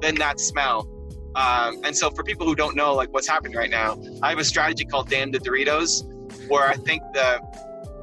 than 0.02 0.14
that 0.16 0.40
smell. 0.40 0.86
Um, 1.34 1.80
and 1.84 1.96
so 1.96 2.10
for 2.10 2.22
people 2.22 2.46
who 2.46 2.54
don't 2.54 2.76
know 2.76 2.94
like 2.94 3.14
what's 3.14 3.28
happening 3.28 3.56
right 3.56 3.70
now, 3.70 3.98
I 4.22 4.28
have 4.28 4.38
a 4.38 4.44
strategy 4.44 4.84
called 4.84 5.08
Damn 5.08 5.30
the 5.30 5.38
Doritos, 5.38 6.04
where 6.48 6.68
I 6.68 6.74
think 6.74 7.02
the 7.14 7.40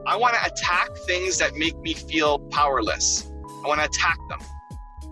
I 0.07 0.15
want 0.15 0.35
to 0.35 0.51
attack 0.51 0.89
things 1.05 1.37
that 1.37 1.55
make 1.55 1.77
me 1.81 1.93
feel 1.93 2.39
powerless. 2.49 3.31
I 3.63 3.67
want 3.67 3.79
to 3.79 3.85
attack 3.85 4.17
them 4.29 4.39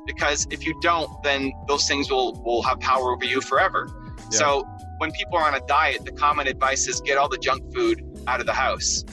because 0.07 0.47
if 0.49 0.65
you 0.65 0.79
don't, 0.81 1.21
then 1.21 1.51
those 1.67 1.87
things 1.87 2.09
will 2.09 2.41
will 2.43 2.63
have 2.63 2.79
power 2.79 3.11
over 3.11 3.25
you 3.25 3.41
forever. 3.41 3.87
Yeah. 4.31 4.39
So 4.39 4.67
when 4.97 5.11
people 5.11 5.37
are 5.37 5.47
on 5.47 5.55
a 5.55 5.65
diet, 5.67 6.05
the 6.05 6.11
common 6.11 6.47
advice 6.47 6.87
is 6.87 7.01
get 7.01 7.17
all 7.17 7.29
the 7.29 7.37
junk 7.37 7.73
food 7.73 8.03
out 8.27 8.39
of 8.39 8.45
the 8.45 8.53
house. 8.53 9.03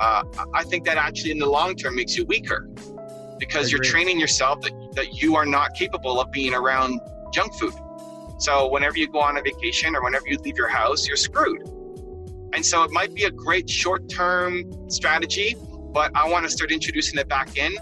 Uh, 0.00 0.22
I 0.54 0.64
think 0.64 0.84
that 0.84 0.96
actually 0.96 1.30
in 1.30 1.38
the 1.38 1.48
long 1.48 1.74
term 1.74 1.96
makes 1.96 2.16
you 2.16 2.24
weaker 2.26 2.68
because 3.38 3.70
you're 3.70 3.82
training 3.82 4.18
yourself 4.18 4.60
that, 4.62 4.72
that 4.94 5.20
you 5.20 5.36
are 5.36 5.46
not 5.46 5.74
capable 5.74 6.20
of 6.20 6.30
being 6.30 6.54
around 6.54 7.00
junk 7.32 7.54
food. 7.54 7.74
So 8.38 8.68
whenever 8.68 8.98
you 8.98 9.08
go 9.08 9.20
on 9.20 9.36
a 9.36 9.42
vacation 9.42 9.96
or 9.96 10.02
whenever 10.02 10.26
you 10.26 10.38
leave 10.38 10.56
your 10.56 10.68
house, 10.68 11.06
you're 11.06 11.16
screwed. 11.16 11.62
And 12.54 12.64
so 12.64 12.82
it 12.82 12.90
might 12.90 13.14
be 13.14 13.24
a 13.24 13.30
great 13.30 13.68
short 13.68 14.08
term 14.08 14.90
strategy, 14.90 15.56
but 15.92 16.10
I 16.14 16.28
want 16.28 16.44
to 16.44 16.50
start 16.50 16.72
introducing 16.72 17.18
it 17.18 17.28
back 17.28 17.56
in 17.56 17.76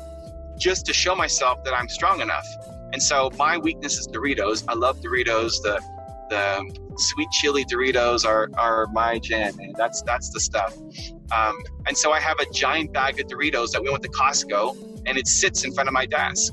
just 0.59 0.87
to 0.87 0.92
show 0.92 1.14
myself 1.14 1.64
that 1.64 1.74
I'm 1.74 1.88
strong 1.88 2.20
enough. 2.20 2.46
And 2.92 3.03
so 3.03 3.31
my 3.37 3.59
weakness 3.59 3.98
is 3.98 4.07
Doritos. 4.07 4.64
I 4.68 4.74
love 4.74 5.00
Doritos. 5.00 5.62
The 5.62 5.81
the 6.31 6.77
sweet 6.97 7.31
chili 7.31 7.65
Doritos 7.65 8.25
are, 8.25 8.49
are 8.57 8.87
my 8.93 9.19
jam, 9.19 9.57
man. 9.57 9.73
That's 9.77 10.03
that's 10.03 10.31
the 10.31 10.41
stuff. 10.41 10.77
Um, 11.33 11.57
and 11.87 11.97
so 11.97 12.13
I 12.13 12.21
have 12.21 12.39
a 12.41 12.51
giant 12.53 12.93
bag 12.93 13.21
of 13.21 13.27
Doritos 13.27 13.73
that 13.73 13.83
we 13.83 13.91
went 13.91 14.03
to 14.03 14.11
Costco, 14.11 15.03
and 15.07 15.19
it 15.19 15.27
sits 15.27 15.65
in 15.65 15.73
front 15.73 15.89
of 15.89 15.93
my 15.93 16.07
desk. 16.07 16.53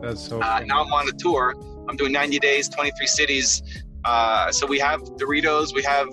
That's 0.00 0.28
so. 0.28 0.40
Uh, 0.40 0.62
now 0.66 0.84
I'm 0.84 0.92
on 0.92 1.08
a 1.08 1.12
tour, 1.12 1.54
I'm 1.88 1.96
doing 1.96 2.12
90 2.12 2.38
days, 2.38 2.68
23 2.68 3.06
cities. 3.06 3.62
Uh, 4.04 4.50
so 4.50 4.66
we 4.66 4.78
have 4.78 5.00
Doritos, 5.00 5.74
we 5.74 5.82
have 5.82 6.08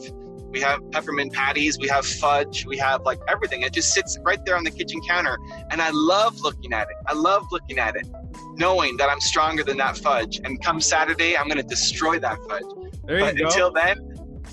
we 0.52 0.60
have 0.62 0.80
peppermint 0.92 1.32
patties, 1.32 1.78
we 1.78 1.88
have 1.88 2.06
fudge, 2.06 2.66
we 2.66 2.78
have 2.78 3.04
like 3.04 3.20
everything. 3.28 3.62
It 3.62 3.74
just 3.74 3.94
sits 3.94 4.18
right 4.24 4.44
there 4.46 4.58
on 4.58 4.64
the 4.64 4.72
kitchen 4.72 5.00
counter, 5.08 5.38
and 5.70 5.82
I 5.82 5.92
love 5.92 6.40
looking 6.42 6.74
at 6.74 6.90
it. 6.90 6.96
I 7.08 7.14
love 7.14 7.46
looking 7.52 7.78
at 7.78 7.96
it, 7.96 8.08
knowing 8.56 8.98
that 8.98 9.10
I'm 9.10 9.22
stronger 9.22 9.64
than 9.64 9.78
that 9.78 9.98
fudge. 9.98 10.42
And 10.44 10.62
come 10.64 10.82
Saturday, 10.82 11.38
I'm 11.38 11.48
gonna 11.48 11.64
destroy 11.64 12.20
that 12.20 12.40
fudge. 12.50 12.64
There 13.10 13.20
but 13.20 13.40
until 13.40 13.72
then, 13.72 13.98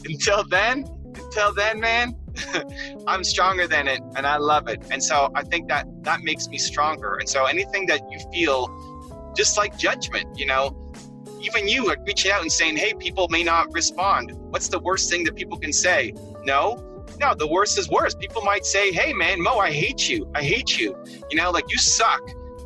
until 0.07 0.42
then, 0.45 0.85
until 1.14 1.53
then, 1.53 1.79
man, 1.79 2.16
I'm 3.07 3.23
stronger 3.23 3.69
than 3.69 3.87
it, 3.87 4.01
and 4.16 4.27
I 4.27 4.38
love 4.38 4.66
it. 4.69 4.83
And 4.90 5.03
so 5.03 5.31
I 5.35 5.42
think 5.42 5.69
that 5.69 5.87
that 6.05 6.23
makes 6.23 6.49
me 6.49 6.59
stronger. 6.59 7.16
And 7.16 7.29
so 7.29 7.45
anything 7.45 7.87
that 7.87 8.01
you 8.11 8.19
feel, 8.33 9.33
just 9.37 9.59
like 9.59 9.79
judgment, 9.79 10.38
you 10.38 10.47
know 10.47 10.83
even 11.42 11.69
you 11.69 11.87
like 11.87 11.99
reaching 12.07 12.33
out 12.33 12.42
and 12.42 12.51
saying, 12.51 12.77
hey, 12.77 12.92
people 12.95 13.29
may 13.29 13.42
not 13.42 13.73
respond. 13.73 14.33
What's 14.51 14.69
the 14.69 14.81
worst 14.81 15.11
thing 15.11 15.23
that 15.25 15.37
people 15.37 15.59
can 15.59 15.73
say? 15.73 16.12
No, 16.45 17.05
no, 17.21 17.35
the 17.35 17.47
worst 17.47 17.79
is 17.79 17.88
worse. 17.88 18.14
People 18.14 18.42
might 18.42 18.64
say, 18.64 18.92
hey, 18.92 19.12
man, 19.12 19.40
Mo, 19.40 19.59
I 19.59 19.71
hate 19.71 20.09
you. 20.09 20.31
I 20.35 20.42
hate 20.42 20.79
you. 20.79 20.97
You 21.31 21.37
know, 21.37 21.51
like 21.51 21.71
you 21.71 21.79
suck. 21.79 22.21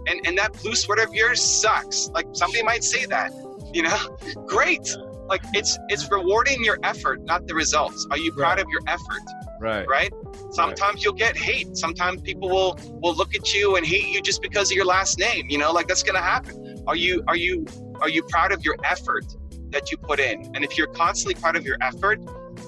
And, 0.06 0.26
and 0.26 0.36
that 0.38 0.52
blue 0.62 0.74
sweater 0.74 1.02
of 1.02 1.14
yours 1.14 1.42
sucks. 1.42 2.08
Like 2.08 2.26
somebody 2.32 2.62
might 2.62 2.82
say 2.82 3.04
that, 3.06 3.32
you 3.72 3.82
know, 3.82 4.18
great. 4.46 4.96
Like 5.30 5.42
it's 5.54 5.78
it's 5.88 6.10
rewarding 6.10 6.62
your 6.64 6.78
effort, 6.82 7.24
not 7.24 7.46
the 7.46 7.54
results. 7.54 8.06
Are 8.10 8.18
you 8.18 8.32
proud 8.32 8.58
Right. 8.58 8.60
of 8.60 8.68
your 8.68 8.80
effort? 8.88 9.22
Right. 9.60 9.86
Right. 9.88 10.12
Sometimes 10.50 11.04
you'll 11.04 11.12
get 11.14 11.36
hate. 11.36 11.76
Sometimes 11.76 12.20
people 12.22 12.48
will 12.48 12.78
will 13.02 13.14
look 13.14 13.34
at 13.34 13.54
you 13.54 13.76
and 13.76 13.86
hate 13.86 14.08
you 14.08 14.20
just 14.20 14.42
because 14.42 14.70
of 14.70 14.76
your 14.76 14.86
last 14.86 15.18
name. 15.18 15.46
You 15.48 15.58
know, 15.58 15.70
like 15.72 15.86
that's 15.86 16.02
gonna 16.02 16.20
happen. 16.20 16.82
Are 16.86 16.96
you 16.96 17.22
are 17.28 17.36
you 17.36 17.64
are 18.00 18.08
you 18.08 18.22
proud 18.24 18.50
of 18.52 18.64
your 18.64 18.76
effort 18.84 19.24
that 19.70 19.90
you 19.90 19.96
put 19.98 20.18
in? 20.18 20.50
And 20.54 20.64
if 20.64 20.76
you're 20.76 20.88
constantly 20.88 21.40
proud 21.40 21.56
of 21.56 21.64
your 21.64 21.76
effort 21.80 22.18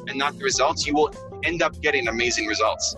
and 0.06 0.16
not 0.16 0.38
the 0.38 0.44
results, 0.44 0.86
you 0.86 0.94
will 0.94 1.10
end 1.44 1.62
up 1.62 1.78
getting 1.80 2.06
amazing 2.06 2.46
results. 2.46 2.94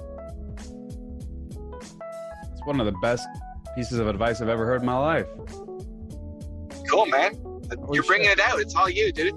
It's 2.53 2.64
one 2.64 2.81
of 2.81 2.87
the 2.87 2.98
best 3.00 3.27
pieces 3.74 3.98
of 3.98 4.09
advice 4.09 4.40
I've 4.42 4.48
ever 4.48 4.66
heard 4.66 4.81
in 4.83 4.87
my 4.87 4.98
life. 4.98 5.27
Cool, 6.90 7.07
man. 7.07 7.33
You're 7.92 8.03
bringing 8.05 8.31
it 8.31 8.40
out. 8.40 8.61
It's 8.61 8.74
all 8.74 8.90
you, 8.90 9.11
dude. 9.11 9.35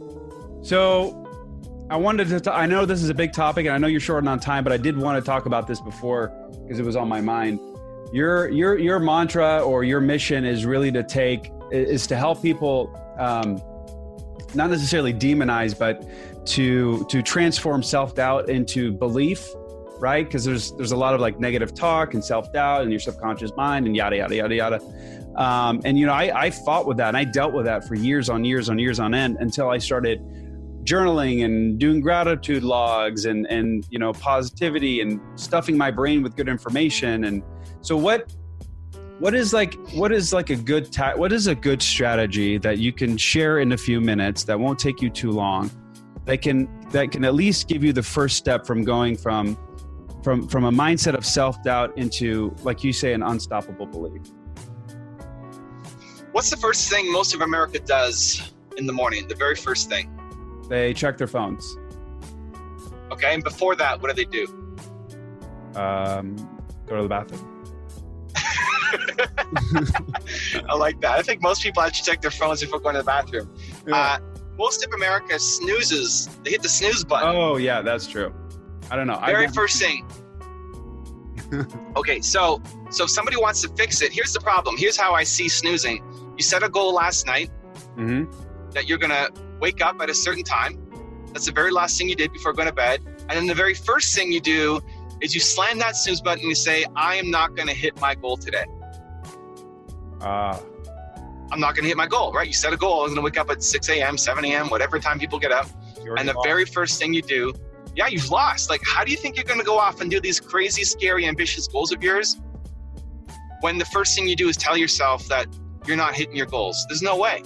So 0.67 1.25
I 1.89 1.95
wanted 1.95 2.27
to. 2.27 2.41
T- 2.41 2.49
I 2.49 2.65
know 2.65 2.85
this 2.85 3.01
is 3.01 3.07
a 3.07 3.13
big 3.13 3.31
topic, 3.31 3.65
and 3.67 3.73
I 3.73 3.77
know 3.77 3.87
you're 3.87 4.01
short 4.01 4.27
on 4.27 4.37
time, 4.37 4.65
but 4.65 4.73
I 4.73 4.77
did 4.77 4.97
want 4.97 5.17
to 5.17 5.25
talk 5.25 5.45
about 5.45 5.65
this 5.65 5.79
before 5.79 6.27
because 6.63 6.77
it 6.77 6.83
was 6.83 6.97
on 6.97 7.07
my 7.07 7.21
mind. 7.21 7.61
Your 8.11 8.49
your 8.49 8.77
your 8.77 8.99
mantra 8.99 9.61
or 9.61 9.85
your 9.85 10.01
mission 10.01 10.43
is 10.43 10.65
really 10.65 10.91
to 10.91 11.03
take 11.03 11.53
is 11.71 12.05
to 12.07 12.17
help 12.17 12.41
people, 12.41 12.93
um, 13.17 13.61
not 14.55 14.69
necessarily 14.69 15.13
demonize, 15.13 15.77
but 15.77 16.05
to 16.47 17.05
to 17.05 17.21
transform 17.21 17.81
self 17.81 18.13
doubt 18.13 18.49
into 18.49 18.91
belief, 18.91 19.47
right? 19.99 20.25
Because 20.25 20.43
there's 20.43 20.73
there's 20.73 20.91
a 20.91 20.97
lot 20.97 21.13
of 21.13 21.21
like 21.21 21.39
negative 21.39 21.73
talk 21.73 22.13
and 22.13 22.21
self 22.21 22.51
doubt 22.51 22.83
in 22.83 22.91
your 22.91 22.99
subconscious 22.99 23.51
mind 23.55 23.85
and 23.87 23.95
yada 23.95 24.17
yada 24.17 24.35
yada 24.35 24.55
yada. 24.55 24.81
Um, 25.37 25.79
and 25.85 25.97
you 25.97 26.05
know, 26.05 26.13
I, 26.13 26.47
I 26.47 26.49
fought 26.49 26.85
with 26.85 26.97
that 26.97 27.07
and 27.07 27.15
I 27.15 27.23
dealt 27.23 27.53
with 27.53 27.63
that 27.67 27.87
for 27.87 27.95
years 27.95 28.27
on 28.27 28.43
years 28.43 28.69
on 28.69 28.77
years 28.77 28.99
on 28.99 29.13
end 29.13 29.37
until 29.39 29.69
I 29.69 29.77
started 29.77 30.19
journaling 30.87 31.43
and 31.43 31.77
doing 31.77 31.99
gratitude 31.99 32.63
logs 32.63 33.25
and 33.25 33.45
and 33.47 33.85
you 33.89 33.99
know 33.99 34.13
positivity 34.13 35.01
and 35.01 35.19
stuffing 35.35 35.77
my 35.77 35.91
brain 35.91 36.23
with 36.23 36.35
good 36.35 36.47
information 36.47 37.25
and 37.25 37.43
so 37.81 37.97
what 37.97 38.33
what 39.19 39.35
is 39.35 39.51
like 39.51 39.73
what 39.93 40.11
is 40.11 40.31
like 40.31 40.49
a 40.49 40.55
good 40.55 40.91
ta- 40.91 41.15
what 41.15 41.33
is 41.33 41.47
a 41.47 41.55
good 41.55 41.81
strategy 41.81 42.57
that 42.57 42.77
you 42.77 42.93
can 42.93 43.17
share 43.17 43.59
in 43.59 43.73
a 43.73 43.77
few 43.77 43.99
minutes 43.99 44.43
that 44.45 44.57
won't 44.57 44.79
take 44.79 45.01
you 45.01 45.09
too 45.09 45.31
long 45.31 45.69
that 46.25 46.41
can 46.41 46.69
that 46.91 47.11
can 47.11 47.25
at 47.25 47.33
least 47.33 47.67
give 47.67 47.83
you 47.83 47.91
the 47.91 48.03
first 48.03 48.37
step 48.37 48.65
from 48.65 48.83
going 48.83 49.17
from 49.17 49.57
from 50.23 50.47
from 50.47 50.63
a 50.65 50.71
mindset 50.71 51.15
of 51.15 51.25
self-doubt 51.25 51.97
into 51.97 52.55
like 52.63 52.83
you 52.83 52.93
say 52.93 53.13
an 53.13 53.23
unstoppable 53.23 53.85
belief 53.85 54.21
What's 56.33 56.51
the 56.51 56.57
first 56.57 56.87
thing 56.87 57.11
most 57.11 57.33
of 57.33 57.41
America 57.41 57.79
does 57.79 58.51
in 58.77 58.85
the 58.85 58.93
morning? 58.93 59.27
The 59.27 59.33
very 59.33 59.55
first 59.55 59.89
thing. 59.89 60.16
They 60.69 60.93
check 60.93 61.17
their 61.17 61.27
phones 61.27 61.77
Okay. 63.11 63.33
And 63.33 63.43
before 63.43 63.75
that, 63.77 64.01
what 64.01 64.13
do 64.13 64.15
they 64.15 64.29
do? 64.29 64.45
um, 65.75 66.35
go 66.87 66.95
to 66.97 67.03
the 67.03 67.07
bathroom 67.07 67.53
I 70.69 70.75
like 70.75 70.99
that. 71.01 71.17
I 71.17 71.21
think 71.21 71.41
most 71.41 71.61
people 71.63 71.81
actually 71.81 72.11
check 72.11 72.21
their 72.21 72.31
phones 72.31 72.61
before 72.61 72.79
going 72.79 72.95
to 72.95 73.01
the 73.01 73.05
bathroom. 73.05 73.53
Uh, 73.91 74.19
most 74.57 74.85
of 74.85 74.93
America 74.93 75.39
snoozes. 75.39 76.27
They 76.43 76.51
hit 76.51 76.61
the 76.61 76.69
snooze 76.69 77.03
button. 77.03 77.29
oh 77.35 77.57
yeah 77.57 77.81
that's 77.81 78.07
true 78.07 78.33
i 78.89 78.95
don't 78.95 79.07
know 79.07 79.19
Very 79.25 79.47
first 79.49 79.79
thing. 79.79 80.07
okay, 81.95 82.19
so 82.21 82.61
so 82.89 83.05
if 83.05 83.09
somebody 83.09 83.37
wants 83.37 83.61
to 83.61 83.69
fix 83.69 84.01
it, 84.01 84.11
here's 84.11 84.33
the 84.33 84.39
problem. 84.41 84.75
Here's 84.77 84.97
how 84.97 85.13
I 85.13 85.23
see 85.23 85.47
snoozing. 85.47 86.03
You 86.37 86.43
set 86.43 86.63
a 86.63 86.69
goal 86.69 86.93
last 86.93 87.25
night 87.25 87.49
hmm 87.95 88.25
that 88.71 88.87
you're 88.87 88.97
gonna 88.97 89.29
wake 89.59 89.81
up 89.81 90.01
at 90.01 90.09
a 90.09 90.13
certain 90.13 90.43
time. 90.43 90.79
That's 91.33 91.45
the 91.45 91.51
very 91.51 91.71
last 91.71 91.97
thing 91.97 92.09
you 92.09 92.15
did 92.15 92.31
before 92.33 92.53
going 92.53 92.67
to 92.67 92.73
bed. 92.73 93.01
And 93.05 93.31
then 93.31 93.47
the 93.47 93.55
very 93.55 93.73
first 93.73 94.15
thing 94.15 94.31
you 94.31 94.41
do 94.41 94.81
is 95.21 95.33
you 95.33 95.41
slam 95.41 95.79
that 95.79 95.95
snooze 95.95 96.21
button 96.21 96.41
and 96.41 96.49
you 96.49 96.55
say, 96.55 96.85
I 96.95 97.15
am 97.15 97.31
not 97.31 97.55
gonna 97.55 97.73
hit 97.73 97.99
my 97.99 98.15
goal 98.15 98.37
today. 98.37 98.65
Ah, 100.21 100.61
I'm 101.51 101.59
not 101.59 101.75
gonna 101.75 101.87
hit 101.87 101.97
my 101.97 102.07
goal, 102.07 102.31
right? 102.33 102.47
You 102.47 102.53
set 102.53 102.71
a 102.73 102.77
goal, 102.77 103.03
I'm 103.03 103.09
gonna 103.09 103.21
wake 103.21 103.37
up 103.37 103.49
at 103.49 103.63
6 103.63 103.89
a.m., 103.89 104.17
7 104.17 104.45
a.m., 104.45 104.69
whatever 104.69 104.99
time 104.99 105.19
people 105.19 105.39
get 105.39 105.51
up. 105.51 105.67
And 106.17 106.29
the 106.29 106.39
very 106.43 106.65
first 106.65 106.99
thing 106.99 107.13
you 107.13 107.21
do, 107.21 107.53
yeah, 107.97 108.07
you've 108.07 108.29
lost. 108.29 108.69
Like, 108.69 108.81
how 108.85 109.03
do 109.03 109.11
you 109.11 109.17
think 109.17 109.35
you're 109.35 109.43
going 109.43 109.59
to 109.59 109.65
go 109.65 109.77
off 109.77 110.01
and 110.01 110.09
do 110.09 110.21
these 110.21 110.39
crazy, 110.39 110.83
scary, 110.83 111.25
ambitious 111.25 111.67
goals 111.67 111.91
of 111.91 112.03
yours 112.03 112.37
when 113.61 113.79
the 113.79 113.85
first 113.85 114.15
thing 114.15 114.27
you 114.27 114.35
do 114.35 114.47
is 114.47 114.55
tell 114.55 114.77
yourself 114.77 115.27
that 115.29 115.47
you're 115.87 115.97
not 115.97 116.13
hitting 116.13 116.35
your 116.35 116.45
goals? 116.45 116.85
There's 116.87 117.01
no 117.01 117.17
way. 117.17 117.41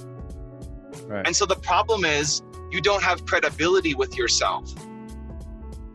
Right. 1.12 1.26
And 1.28 1.36
so 1.36 1.46
the 1.46 1.58
problem 1.58 2.06
is 2.06 2.42
you 2.72 2.80
don't 2.80 3.04
have 3.04 3.26
credibility 3.26 3.94
with 3.94 4.18
yourself. 4.18 4.74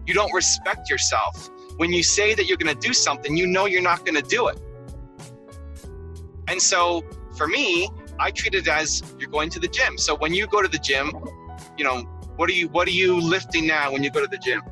You 0.06 0.12
don't 0.12 0.32
respect 0.34 0.90
yourself. 0.90 1.48
When 1.78 1.90
you 1.90 2.02
say 2.02 2.34
that 2.34 2.46
you're 2.46 2.58
going 2.58 2.74
to 2.74 2.86
do 2.86 2.92
something, 2.92 3.34
you 3.34 3.46
know 3.46 3.64
you're 3.64 3.82
not 3.82 4.04
going 4.04 4.14
to 4.14 4.28
do 4.28 4.48
it. 4.48 4.60
And 6.48 6.60
so 6.60 7.02
for 7.34 7.46
me, 7.46 7.88
I 8.18 8.30
treat 8.30 8.54
it 8.54 8.68
as 8.68 9.02
you're 9.18 9.30
going 9.30 9.48
to 9.50 9.58
the 9.58 9.68
gym. 9.68 9.96
So 9.96 10.14
when 10.14 10.34
you 10.34 10.46
go 10.46 10.60
to 10.60 10.68
the 10.68 10.78
gym, 10.78 11.12
you 11.78 11.84
know, 11.84 12.02
what 12.36 12.50
are 12.50 12.52
you 12.52 12.68
what 12.68 12.86
are 12.86 12.92
you 12.92 13.18
lifting 13.18 13.66
now 13.66 13.90
when 13.92 14.02
you 14.02 14.10
go 14.10 14.20
to 14.20 14.28
the 14.30 14.38
gym? 14.38 14.62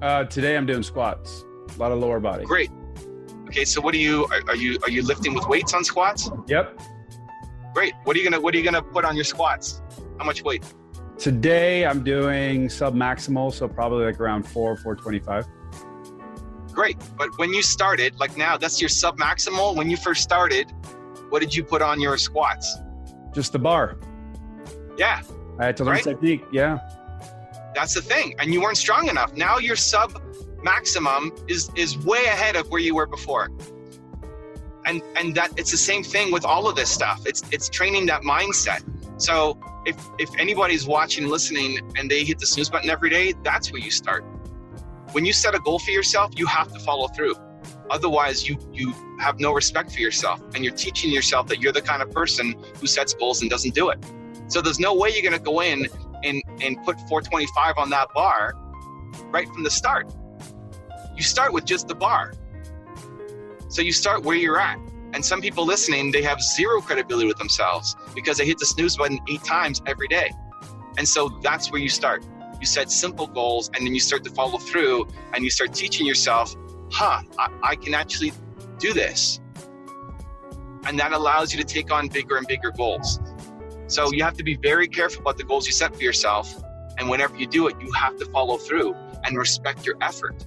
uh, 0.00 0.24
today 0.24 0.56
I'm 0.56 0.64
doing 0.64 0.82
squats, 0.82 1.44
a 1.74 1.78
lot 1.78 1.92
of 1.92 1.98
lower 1.98 2.20
body. 2.20 2.44
Great. 2.44 2.70
Okay, 3.48 3.64
so 3.64 3.80
what 3.80 3.94
are 3.94 3.98
you 3.98 4.24
are, 4.26 4.40
are 4.48 4.56
you 4.56 4.78
are 4.82 4.90
you 4.90 5.02
lifting 5.02 5.34
with 5.34 5.46
weights 5.46 5.74
on 5.74 5.84
squats? 5.84 6.30
Yep. 6.46 6.80
Great. 7.74 7.94
What 8.04 8.16
are 8.16 8.18
you 8.18 8.24
gonna 8.28 8.40
what 8.40 8.54
are 8.54 8.58
you 8.58 8.64
gonna 8.64 8.82
put 8.82 9.04
on 9.04 9.14
your 9.14 9.24
squats? 9.24 9.82
How 10.18 10.24
much 10.24 10.42
weight? 10.42 10.64
Today 11.18 11.84
I'm 11.86 12.02
doing 12.04 12.68
sub 12.68 12.94
maximal, 12.94 13.52
so 13.52 13.68
probably 13.68 14.04
like 14.06 14.20
around 14.20 14.44
four, 14.46 14.76
four 14.76 14.94
twenty-five. 14.96 15.46
Great. 16.72 16.96
But 17.16 17.36
when 17.38 17.52
you 17.52 17.62
started, 17.62 18.18
like 18.20 18.36
now, 18.36 18.56
that's 18.56 18.80
your 18.80 18.88
sub 18.88 19.18
maximal. 19.18 19.74
When 19.74 19.90
you 19.90 19.96
first 19.96 20.22
started, 20.22 20.70
what 21.28 21.40
did 21.40 21.54
you 21.54 21.64
put 21.64 21.82
on 21.82 22.00
your 22.00 22.16
squats? 22.16 22.76
Just 23.34 23.52
the 23.52 23.58
bar. 23.58 23.96
Yeah, 24.96 25.22
I 25.58 25.66
had 25.66 25.76
to 25.78 25.84
learn 25.84 25.94
Right? 25.94 26.04
technique. 26.04 26.44
Yeah. 26.52 26.78
that's 27.74 27.94
the 27.94 28.02
thing. 28.02 28.34
And 28.38 28.52
you 28.52 28.60
weren't 28.60 28.76
strong 28.78 29.08
enough. 29.08 29.34
Now 29.36 29.58
your 29.58 29.76
sub 29.76 30.20
maximum 30.62 31.32
is 31.48 31.70
is 31.76 31.98
way 31.98 32.24
ahead 32.26 32.56
of 32.56 32.68
where 32.70 32.80
you 32.80 32.94
were 32.94 33.06
before. 33.06 33.50
And 34.88 35.02
and 35.16 35.34
that 35.34 35.50
it's 35.56 35.70
the 35.70 35.76
same 35.76 36.02
thing 36.02 36.32
with 36.32 36.44
all 36.44 36.68
of 36.68 36.74
this 36.74 36.90
stuff. 36.90 37.26
It's 37.26 37.42
it's 37.52 37.68
training 37.68 38.06
that 38.06 38.22
mindset. 38.22 38.82
So 39.20 39.58
if 39.84 39.96
if 40.18 40.30
anybody's 40.38 40.86
watching 40.86 41.28
listening 41.28 41.78
and 41.96 42.10
they 42.10 42.24
hit 42.24 42.38
the 42.38 42.46
snooze 42.46 42.70
button 42.70 42.90
every 42.90 43.10
day, 43.10 43.34
that's 43.44 43.70
where 43.70 43.80
you 43.80 43.90
start. 43.90 44.24
When 45.12 45.24
you 45.24 45.32
set 45.32 45.54
a 45.54 45.58
goal 45.60 45.78
for 45.78 45.90
yourself, 45.90 46.32
you 46.36 46.46
have 46.46 46.72
to 46.72 46.80
follow 46.80 47.08
through. 47.08 47.34
Otherwise, 47.90 48.48
you 48.48 48.58
you 48.72 48.94
have 49.20 49.40
no 49.40 49.52
respect 49.52 49.92
for 49.92 50.00
yourself, 50.00 50.40
and 50.54 50.64
you're 50.64 50.74
teaching 50.74 51.10
yourself 51.10 51.46
that 51.48 51.60
you're 51.60 51.72
the 51.72 51.82
kind 51.82 52.02
of 52.02 52.10
person 52.10 52.54
who 52.80 52.86
sets 52.86 53.14
goals 53.14 53.40
and 53.40 53.50
doesn't 53.50 53.74
do 53.74 53.90
it. 53.90 53.98
So 54.48 54.60
there's 54.60 54.80
no 54.80 54.94
way 54.94 55.10
you're 55.10 55.28
going 55.28 55.38
to 55.38 55.44
go 55.52 55.60
in 55.60 55.86
and 56.24 56.42
and 56.62 56.76
put 56.84 56.96
425 57.08 57.78
on 57.78 57.90
that 57.90 58.08
bar 58.14 58.54
right 59.30 59.48
from 59.48 59.62
the 59.64 59.70
start. 59.70 60.10
You 61.16 61.22
start 61.22 61.52
with 61.52 61.64
just 61.64 61.88
the 61.88 61.94
bar. 61.94 62.32
So 63.68 63.82
you 63.82 63.92
start 63.92 64.22
where 64.22 64.36
you're 64.36 64.60
at. 64.60 64.78
And 65.12 65.24
some 65.24 65.40
people 65.40 65.64
listening, 65.64 66.10
they 66.10 66.22
have 66.22 66.40
zero 66.42 66.80
credibility 66.80 67.26
with 67.26 67.38
themselves 67.38 67.96
because 68.14 68.36
they 68.36 68.46
hit 68.46 68.58
the 68.58 68.66
snooze 68.66 68.96
button 68.96 69.18
eight 69.28 69.42
times 69.44 69.80
every 69.86 70.08
day. 70.08 70.30
And 70.98 71.08
so 71.08 71.28
that's 71.42 71.70
where 71.70 71.80
you 71.80 71.88
start. 71.88 72.24
You 72.60 72.66
set 72.66 72.90
simple 72.90 73.26
goals 73.26 73.70
and 73.74 73.86
then 73.86 73.94
you 73.94 74.00
start 74.00 74.24
to 74.24 74.30
follow 74.30 74.58
through 74.58 75.08
and 75.32 75.44
you 75.44 75.50
start 75.50 75.72
teaching 75.72 76.06
yourself, 76.06 76.54
huh, 76.90 77.22
I, 77.38 77.48
I 77.62 77.76
can 77.76 77.94
actually 77.94 78.32
do 78.78 78.92
this. 78.92 79.40
And 80.84 80.98
that 80.98 81.12
allows 81.12 81.54
you 81.54 81.62
to 81.62 81.66
take 81.66 81.92
on 81.92 82.08
bigger 82.08 82.36
and 82.36 82.46
bigger 82.46 82.70
goals. 82.70 83.20
So 83.86 84.12
you 84.12 84.22
have 84.24 84.34
to 84.34 84.44
be 84.44 84.56
very 84.56 84.88
careful 84.88 85.20
about 85.22 85.38
the 85.38 85.44
goals 85.44 85.66
you 85.66 85.72
set 85.72 85.94
for 85.94 86.02
yourself. 86.02 86.54
And 86.98 87.08
whenever 87.08 87.36
you 87.36 87.46
do 87.46 87.68
it, 87.68 87.76
you 87.80 87.90
have 87.92 88.16
to 88.16 88.26
follow 88.26 88.58
through 88.58 88.94
and 89.24 89.36
respect 89.36 89.86
your 89.86 89.96
effort. 90.00 90.44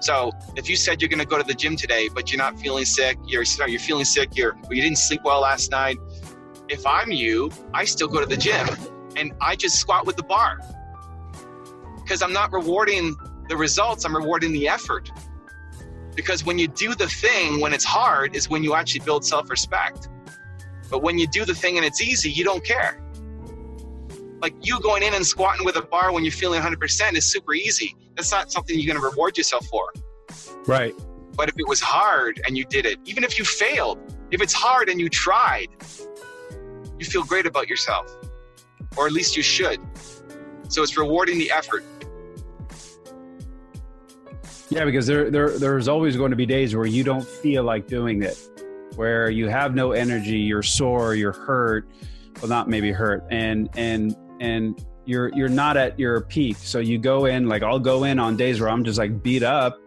So 0.00 0.30
if 0.56 0.68
you 0.68 0.76
said 0.76 1.02
you're 1.02 1.08
going 1.08 1.18
to 1.18 1.26
go 1.26 1.38
to 1.38 1.44
the 1.44 1.54
gym 1.54 1.76
today, 1.76 2.08
but 2.08 2.30
you're 2.30 2.38
not 2.38 2.58
feeling 2.58 2.84
sick, 2.84 3.18
you're 3.26 3.44
you're 3.66 3.80
feeling 3.80 4.04
sick, 4.04 4.36
you're 4.36 4.56
you 4.70 4.82
didn't 4.82 4.98
sleep 4.98 5.22
well 5.24 5.40
last 5.40 5.70
night. 5.70 5.98
If 6.68 6.86
I'm 6.86 7.10
you, 7.10 7.50
I 7.74 7.84
still 7.84 8.08
go 8.08 8.20
to 8.20 8.26
the 8.26 8.36
gym 8.36 8.68
and 9.16 9.32
I 9.40 9.56
just 9.56 9.76
squat 9.76 10.06
with 10.06 10.16
the 10.16 10.22
bar 10.22 10.58
because 12.02 12.22
I'm 12.22 12.32
not 12.32 12.52
rewarding 12.52 13.16
the 13.48 13.56
results. 13.56 14.04
I'm 14.04 14.16
rewarding 14.16 14.52
the 14.52 14.68
effort. 14.68 15.10
Because 16.14 16.44
when 16.44 16.58
you 16.58 16.68
do 16.68 16.94
the 16.94 17.06
thing 17.06 17.60
when 17.60 17.72
it's 17.72 17.84
hard 17.84 18.34
is 18.34 18.48
when 18.48 18.62
you 18.62 18.74
actually 18.74 19.00
build 19.00 19.24
self-respect. 19.24 20.08
But 20.90 21.02
when 21.02 21.18
you 21.18 21.26
do 21.26 21.44
the 21.44 21.54
thing 21.54 21.76
and 21.76 21.84
it's 21.84 22.00
easy, 22.00 22.30
you 22.30 22.44
don't 22.44 22.64
care. 22.64 23.00
Like 24.40 24.54
you 24.60 24.80
going 24.80 25.02
in 25.02 25.14
and 25.14 25.26
squatting 25.26 25.64
with 25.64 25.76
a 25.76 25.82
bar 25.82 26.12
when 26.12 26.24
you're 26.24 26.32
feeling 26.32 26.60
100% 26.60 27.14
is 27.14 27.30
super 27.30 27.54
easy. 27.54 27.94
That's 28.18 28.32
not 28.32 28.52
something 28.52 28.78
you're 28.78 28.92
going 28.92 29.00
to 29.00 29.08
reward 29.08 29.38
yourself 29.38 29.66
for. 29.68 29.92
Right. 30.66 30.94
But 31.36 31.48
if 31.48 31.54
it 31.56 31.66
was 31.66 31.80
hard 31.80 32.40
and 32.46 32.58
you 32.58 32.64
did 32.64 32.84
it, 32.84 32.98
even 33.04 33.22
if 33.24 33.38
you 33.38 33.44
failed, 33.46 33.98
if 34.32 34.42
it's 34.42 34.52
hard 34.52 34.88
and 34.90 35.00
you 35.00 35.08
tried, 35.08 35.68
you 36.98 37.06
feel 37.06 37.22
great 37.22 37.46
about 37.46 37.68
yourself. 37.68 38.12
or 38.96 39.06
at 39.06 39.12
least 39.12 39.36
you 39.36 39.42
should. 39.42 39.80
So 40.68 40.82
it's 40.82 40.96
rewarding 40.96 41.38
the 41.38 41.50
effort. 41.50 41.84
Yeah, 44.70 44.84
because 44.84 45.06
there, 45.06 45.30
there 45.30 45.58
there's 45.58 45.88
always 45.88 46.16
going 46.16 46.30
to 46.30 46.36
be 46.36 46.44
days 46.44 46.76
where 46.76 46.86
you 46.86 47.02
don't 47.02 47.26
feel 47.26 47.62
like 47.62 47.86
doing 47.86 48.22
it, 48.22 48.38
where 48.96 49.30
you 49.30 49.48
have 49.48 49.74
no 49.74 49.92
energy, 49.92 50.36
you're 50.38 50.62
sore, 50.62 51.14
you're 51.14 51.32
hurt, 51.32 51.88
well, 52.40 52.50
not 52.50 52.68
maybe 52.68 52.92
hurt, 52.92 53.24
and 53.30 53.70
and 53.76 54.14
and 54.40 54.84
you're 55.08 55.30
you're 55.34 55.48
not 55.48 55.76
at 55.76 55.98
your 55.98 56.20
peak. 56.20 56.56
So 56.58 56.78
you 56.78 56.98
go 56.98 57.24
in 57.24 57.48
like 57.48 57.62
I'll 57.62 57.78
go 57.78 58.04
in 58.04 58.18
on 58.18 58.36
days 58.36 58.60
where 58.60 58.68
I'm 58.68 58.84
just 58.84 58.98
like 58.98 59.22
beat 59.22 59.42
up, 59.42 59.80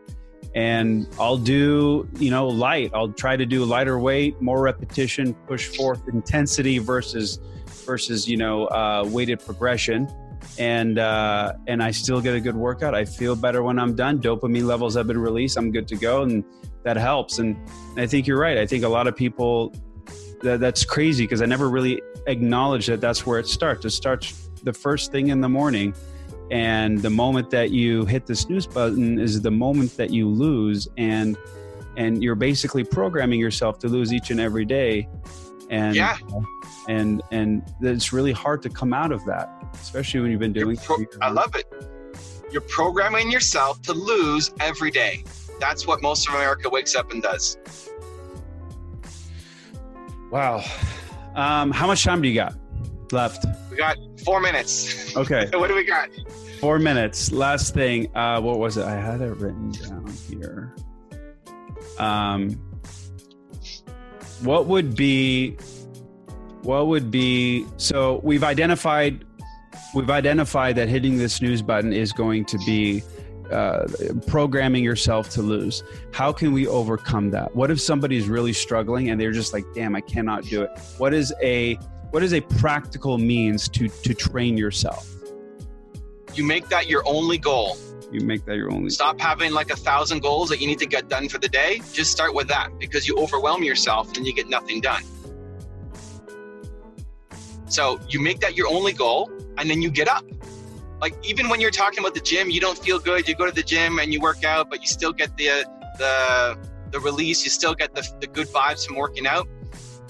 and 0.55 1.07
I'll 1.19 1.37
do 1.37 2.09
you 2.17 2.31
know 2.31 2.47
light. 2.47 2.91
I'll 2.93 3.13
try 3.13 3.37
to 3.37 3.45
do 3.45 3.63
lighter 3.63 3.99
weight, 3.99 4.41
more 4.41 4.61
repetition, 4.61 5.35
push 5.47 5.67
forth 5.67 6.07
intensity 6.07 6.79
versus 6.79 7.39
versus 7.85 8.27
you 8.27 8.37
know 8.37 8.65
uh, 8.67 9.07
weighted 9.07 9.39
progression 9.39 10.07
and 10.57 10.97
uh, 10.97 11.53
and 11.67 11.83
I 11.83 11.91
still 11.91 12.19
get 12.19 12.35
a 12.35 12.39
good 12.39 12.55
workout. 12.55 12.95
I 12.95 13.05
feel 13.05 13.35
better 13.35 13.61
when 13.61 13.77
I'm 13.77 13.95
done. 13.95 14.19
Dopamine 14.19 14.65
levels 14.65 14.95
have 14.95 15.05
been 15.05 15.19
released. 15.19 15.55
I'm 15.55 15.71
good 15.71 15.87
to 15.89 15.95
go, 15.95 16.23
and 16.23 16.43
that 16.83 16.97
helps. 16.97 17.37
And, 17.37 17.55
I 17.97 18.07
think 18.07 18.25
you're 18.25 18.39
right. 18.39 18.57
I 18.57 18.65
think 18.65 18.83
a 18.83 18.89
lot 18.89 19.05
of 19.05 19.15
people 19.15 19.73
that, 20.41 20.59
that's 20.61 20.85
crazy 20.85 21.25
because 21.25 21.41
I 21.41 21.45
never 21.45 21.69
really 21.69 22.01
acknowledge 22.25 22.87
that 22.87 23.01
that's 23.01 23.25
where 23.25 23.37
it 23.37 23.47
starts. 23.47 23.85
It 23.85 23.91
starts 23.91 24.40
the 24.63 24.73
first 24.73 25.11
thing 25.11 25.29
in 25.29 25.41
the 25.41 25.49
morning, 25.49 25.93
and 26.49 26.99
the 26.99 27.09
moment 27.09 27.49
that 27.51 27.71
you 27.71 28.05
hit 28.05 28.25
the 28.25 28.35
snooze 28.35 28.67
button 28.67 29.19
is 29.19 29.41
the 29.41 29.51
moment 29.51 29.95
that 29.97 30.11
you 30.11 30.27
lose, 30.27 30.87
and 30.97 31.37
and 31.97 32.23
you're 32.23 32.35
basically 32.35 32.83
programming 32.83 33.39
yourself 33.39 33.79
to 33.79 33.87
lose 33.87 34.13
each 34.13 34.31
and 34.31 34.39
every 34.39 34.65
day. 34.65 35.07
And 35.69 35.95
yeah. 35.95 36.17
and 36.89 37.21
and 37.31 37.63
it's 37.81 38.11
really 38.11 38.33
hard 38.33 38.61
to 38.63 38.69
come 38.69 38.93
out 38.93 39.11
of 39.11 39.23
that 39.25 39.61
especially 39.73 40.21
when 40.21 40.31
you've 40.31 40.39
been 40.39 40.53
doing. 40.53 40.77
Pro- 40.77 41.05
I 41.21 41.29
love 41.29 41.55
it. 41.55 41.71
You're 42.51 42.61
programming 42.61 43.31
yourself 43.31 43.81
to 43.83 43.93
lose 43.93 44.53
every 44.59 44.91
day. 44.91 45.23
That's 45.59 45.87
what 45.87 46.01
most 46.01 46.27
of 46.27 46.35
America 46.35 46.69
wakes 46.69 46.95
up 46.95 47.11
and 47.11 47.21
does. 47.21 47.57
Wow. 50.29 50.63
Um, 51.35 51.71
how 51.71 51.87
much 51.87 52.03
time 52.03 52.21
do 52.21 52.27
you 52.27 52.35
got 52.35 52.55
left? 53.13 53.45
We 53.69 53.77
got 53.77 53.97
four 54.23 54.39
minutes. 54.39 55.15
Okay. 55.15 55.49
what 55.53 55.67
do 55.67 55.75
we 55.75 55.83
got? 55.83 56.09
Four 56.59 56.79
minutes. 56.79 57.31
Last 57.31 57.73
thing. 57.73 58.15
Uh, 58.15 58.39
what 58.41 58.59
was 58.59 58.77
it? 58.77 58.85
I 58.85 58.95
had 58.95 59.21
it 59.21 59.35
written 59.37 59.71
down 59.71 60.07
here. 60.29 60.75
Um, 61.99 62.51
what 64.41 64.65
would 64.65 64.95
be 64.95 65.57
what 66.63 66.87
would 66.87 67.09
be 67.09 67.65
so 67.77 68.21
we've 68.23 68.43
identified 68.43 69.25
we've 69.93 70.09
identified 70.09 70.75
that 70.75 70.89
hitting 70.89 71.17
the 71.17 71.29
snooze 71.29 71.61
button 71.61 71.93
is 71.93 72.11
going 72.11 72.45
to 72.45 72.57
be 72.59 73.03
uh, 73.51 73.85
programming 74.27 74.83
yourself 74.83 75.29
to 75.29 75.41
lose. 75.41 75.83
How 76.13 76.31
can 76.31 76.53
we 76.53 76.67
overcome 76.67 77.31
that? 77.31 77.53
What 77.53 77.69
if 77.69 77.81
somebody's 77.81 78.29
really 78.29 78.53
struggling 78.53 79.09
and 79.09 79.19
they're 79.19 79.31
just 79.31 79.51
like, 79.51 79.65
"Damn, 79.75 79.95
I 79.95 80.01
cannot 80.01 80.43
do 80.45 80.61
it." 80.61 80.69
What 80.97 81.13
is 81.13 81.33
a 81.41 81.77
what 82.11 82.23
is 82.23 82.33
a 82.33 82.41
practical 82.41 83.17
means 83.17 83.67
to 83.69 83.87
to 83.87 84.13
train 84.13 84.57
yourself? 84.57 85.09
You 86.35 86.43
make 86.43 86.67
that 86.69 86.87
your 86.87 87.03
only 87.05 87.37
goal. 87.37 87.77
You 88.11 88.21
make 88.21 88.45
that 88.45 88.57
your 88.57 88.71
only. 88.71 88.89
Stop 88.89 89.19
having 89.19 89.53
like 89.53 89.71
a 89.71 89.75
thousand 89.75 90.21
goals 90.21 90.49
that 90.49 90.59
you 90.59 90.67
need 90.67 90.79
to 90.79 90.85
get 90.85 91.07
done 91.07 91.29
for 91.29 91.37
the 91.37 91.47
day. 91.47 91.81
Just 91.93 92.11
start 92.11 92.33
with 92.33 92.47
that 92.49 92.77
because 92.77 93.07
you 93.07 93.17
overwhelm 93.17 93.63
yourself 93.63 94.15
and 94.17 94.27
you 94.27 94.33
get 94.33 94.49
nothing 94.49 94.81
done. 94.81 95.03
So 97.67 97.99
you 98.09 98.19
make 98.19 98.41
that 98.41 98.55
your 98.55 98.67
only 98.67 98.91
goal 98.91 99.31
and 99.57 99.69
then 99.69 99.81
you 99.81 99.89
get 99.89 100.09
up. 100.09 100.25
Like 100.99 101.15
even 101.23 101.47
when 101.47 101.61
you're 101.61 101.71
talking 101.71 101.99
about 101.99 102.13
the 102.13 102.19
gym, 102.19 102.49
you 102.49 102.59
don't 102.59 102.77
feel 102.77 102.99
good. 102.99 103.27
You 103.27 103.35
go 103.35 103.45
to 103.45 103.51
the 103.51 103.63
gym 103.63 103.99
and 103.99 104.13
you 104.13 104.19
work 104.19 104.43
out, 104.43 104.69
but 104.69 104.81
you 104.81 104.87
still 104.87 105.13
get 105.13 105.35
the 105.37 105.65
the 105.97 106.57
the 106.91 106.99
release. 106.99 107.45
You 107.45 107.49
still 107.49 107.73
get 107.73 107.95
the, 107.95 108.05
the 108.19 108.27
good 108.27 108.47
vibes 108.47 108.85
from 108.85 108.97
working 108.97 109.25
out. 109.25 109.47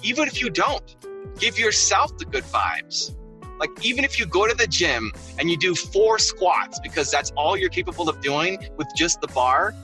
Even 0.01 0.27
if 0.27 0.41
you 0.41 0.49
don't, 0.49 0.95
give 1.41 1.59
yourself 1.59 2.17
the 2.17 2.25
good 2.25 2.45
vibes. 2.45 3.13
Like 3.59 3.71
even 3.83 4.05
if 4.05 4.19
you 4.19 4.25
go 4.25 4.47
to 4.47 4.55
the 4.55 4.67
gym 4.67 5.11
and 5.37 5.49
you 5.49 5.57
do 5.57 5.75
four 5.75 6.19
squats 6.19 6.79
because 6.79 7.11
that's 7.11 7.31
all 7.31 7.57
you're 7.57 7.69
capable 7.69 8.07
of 8.07 8.21
doing 8.21 8.57
with 8.77 8.87
just 8.95 9.19
the 9.19 9.27
bar, 9.27 9.75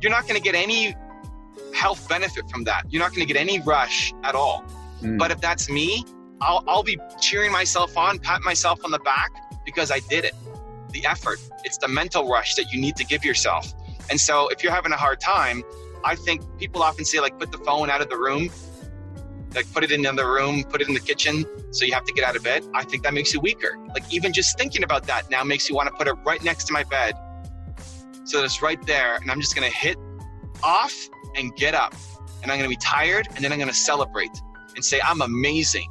you're 0.00 0.10
not 0.10 0.22
going 0.22 0.36
to 0.36 0.42
get 0.42 0.54
any 0.54 0.94
health 1.74 2.08
benefit 2.08 2.48
from 2.48 2.64
that. 2.64 2.84
You're 2.88 3.02
not 3.02 3.10
going 3.10 3.26
to 3.26 3.32
get 3.32 3.40
any 3.40 3.60
rush 3.60 4.14
at 4.22 4.34
all. 4.34 4.64
Mm. 5.02 5.18
But 5.18 5.30
if 5.30 5.40
that's 5.40 5.68
me, 5.68 6.04
I'll, 6.40 6.64
I'll 6.66 6.82
be 6.82 6.98
cheering 7.20 7.52
myself 7.52 7.96
on, 7.96 8.18
pat 8.18 8.42
myself 8.42 8.84
on 8.84 8.90
the 8.90 8.98
back 9.00 9.30
because 9.64 9.90
I 9.90 10.00
did 10.08 10.24
it. 10.24 10.34
The 10.92 11.04
effort, 11.06 11.40
it's 11.64 11.78
the 11.78 11.88
mental 11.88 12.28
rush 12.28 12.54
that 12.54 12.72
you 12.72 12.80
need 12.80 12.96
to 12.96 13.04
give 13.04 13.24
yourself. 13.24 13.72
And 14.10 14.20
so 14.20 14.48
if 14.48 14.62
you're 14.62 14.72
having 14.72 14.92
a 14.92 14.96
hard 14.96 15.20
time, 15.20 15.62
I 16.04 16.14
think 16.14 16.42
people 16.58 16.82
often 16.82 17.04
say, 17.04 17.18
like, 17.20 17.38
put 17.38 17.50
the 17.50 17.58
phone 17.58 17.90
out 17.90 18.00
of 18.00 18.10
the 18.10 18.16
room, 18.16 18.50
like, 19.54 19.72
put 19.72 19.84
it 19.84 19.92
in 19.92 20.02
the 20.02 20.08
other 20.08 20.30
room, 20.30 20.64
put 20.64 20.80
it 20.80 20.88
in 20.88 20.94
the 20.94 21.00
kitchen, 21.00 21.44
so 21.72 21.84
you 21.84 21.92
have 21.92 22.04
to 22.04 22.12
get 22.12 22.24
out 22.24 22.36
of 22.36 22.42
bed. 22.42 22.64
I 22.74 22.84
think 22.84 23.02
that 23.04 23.14
makes 23.14 23.32
you 23.32 23.40
weaker. 23.40 23.78
Like, 23.94 24.04
even 24.12 24.32
just 24.32 24.58
thinking 24.58 24.82
about 24.82 25.06
that 25.06 25.30
now 25.30 25.44
makes 25.44 25.68
you 25.68 25.74
want 25.74 25.88
to 25.88 25.94
put 25.94 26.08
it 26.08 26.14
right 26.24 26.42
next 26.42 26.64
to 26.64 26.72
my 26.72 26.84
bed 26.84 27.14
so 28.24 28.38
that 28.38 28.44
it's 28.44 28.62
right 28.62 28.84
there. 28.86 29.16
And 29.16 29.30
I'm 29.30 29.40
just 29.40 29.54
to 29.70 29.76
hit 29.76 29.96
off 30.62 30.94
and 31.36 31.54
get 31.56 31.74
up. 31.74 31.94
And 32.42 32.52
I'm 32.52 32.58
to 32.60 32.68
be 32.68 32.76
tired, 32.76 33.26
and 33.34 33.42
then 33.42 33.52
I'm 33.52 33.58
to 33.68 33.74
celebrate 33.74 34.30
and 34.76 34.84
say, 34.84 35.00
I'm 35.02 35.22
amazing 35.22 35.90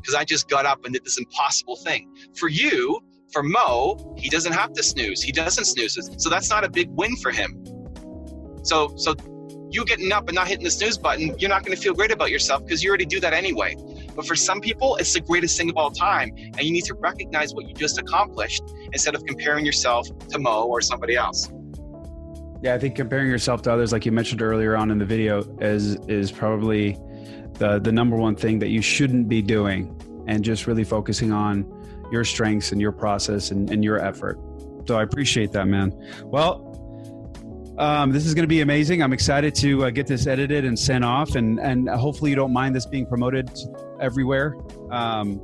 because 0.00 0.14
I 0.14 0.22
just 0.22 0.50
got 0.50 0.66
up 0.66 0.84
and 0.84 0.92
did 0.92 1.02
this 1.02 1.16
impossible 1.16 1.76
thing. 1.76 2.14
For 2.36 2.48
you, 2.48 3.00
for 3.32 3.42
Mo, 3.42 4.14
he 4.18 4.28
doesn't 4.28 4.52
have 4.52 4.74
to 4.74 4.82
snooze. 4.82 5.22
He 5.22 5.32
doesn't 5.32 5.64
snooze. 5.64 5.98
So 6.18 6.28
that's 6.28 6.50
not 6.50 6.62
a 6.62 6.68
big 6.68 6.90
win 6.90 7.16
for 7.16 7.30
him. 7.30 7.64
So 8.64 8.94
so 8.96 9.14
you 9.74 9.84
getting 9.84 10.12
up 10.12 10.28
and 10.28 10.34
not 10.34 10.46
hitting 10.46 10.64
the 10.64 10.70
snooze 10.70 10.96
button, 10.96 11.36
you're 11.38 11.50
not 11.50 11.64
going 11.64 11.76
to 11.76 11.82
feel 11.82 11.94
great 11.94 12.12
about 12.12 12.30
yourself 12.30 12.64
because 12.64 12.82
you 12.82 12.88
already 12.88 13.04
do 13.04 13.20
that 13.20 13.32
anyway. 13.32 13.76
But 14.14 14.26
for 14.26 14.36
some 14.36 14.60
people, 14.60 14.96
it's 14.96 15.12
the 15.12 15.20
greatest 15.20 15.58
thing 15.58 15.68
of 15.68 15.76
all 15.76 15.90
time. 15.90 16.30
And 16.36 16.60
you 16.60 16.72
need 16.72 16.84
to 16.84 16.94
recognize 16.94 17.54
what 17.54 17.66
you 17.68 17.74
just 17.74 17.98
accomplished 17.98 18.62
instead 18.92 19.14
of 19.14 19.24
comparing 19.26 19.66
yourself 19.66 20.06
to 20.28 20.38
Mo 20.38 20.66
or 20.66 20.80
somebody 20.80 21.16
else. 21.16 21.50
Yeah, 22.62 22.74
I 22.74 22.78
think 22.78 22.94
comparing 22.94 23.28
yourself 23.28 23.62
to 23.62 23.72
others, 23.72 23.92
like 23.92 24.06
you 24.06 24.12
mentioned 24.12 24.40
earlier 24.40 24.76
on 24.76 24.90
in 24.90 24.98
the 24.98 25.04
video, 25.04 25.42
is 25.60 25.96
is 26.06 26.32
probably 26.32 26.96
the 27.54 27.78
the 27.78 27.92
number 27.92 28.16
one 28.16 28.36
thing 28.36 28.58
that 28.60 28.68
you 28.68 28.80
shouldn't 28.80 29.28
be 29.28 29.42
doing 29.42 29.94
and 30.26 30.44
just 30.44 30.66
really 30.66 30.84
focusing 30.84 31.32
on 31.32 31.66
your 32.10 32.24
strengths 32.24 32.72
and 32.72 32.80
your 32.80 32.92
process 32.92 33.50
and, 33.50 33.70
and 33.70 33.84
your 33.84 33.98
effort 33.98 34.38
so 34.86 34.96
i 34.96 35.02
appreciate 35.02 35.52
that 35.52 35.66
man 35.66 35.92
well 36.24 36.73
um, 37.78 38.12
this 38.12 38.24
is 38.26 38.34
going 38.34 38.44
to 38.44 38.48
be 38.48 38.60
amazing 38.60 39.02
i'm 39.02 39.12
excited 39.12 39.54
to 39.54 39.84
uh, 39.84 39.90
get 39.90 40.06
this 40.06 40.26
edited 40.26 40.64
and 40.64 40.78
sent 40.78 41.04
off 41.04 41.34
and 41.34 41.58
and 41.60 41.88
hopefully 41.88 42.30
you 42.30 42.36
don't 42.36 42.52
mind 42.52 42.74
this 42.74 42.86
being 42.86 43.06
promoted 43.06 43.50
everywhere 44.00 44.54
um, 44.90 45.40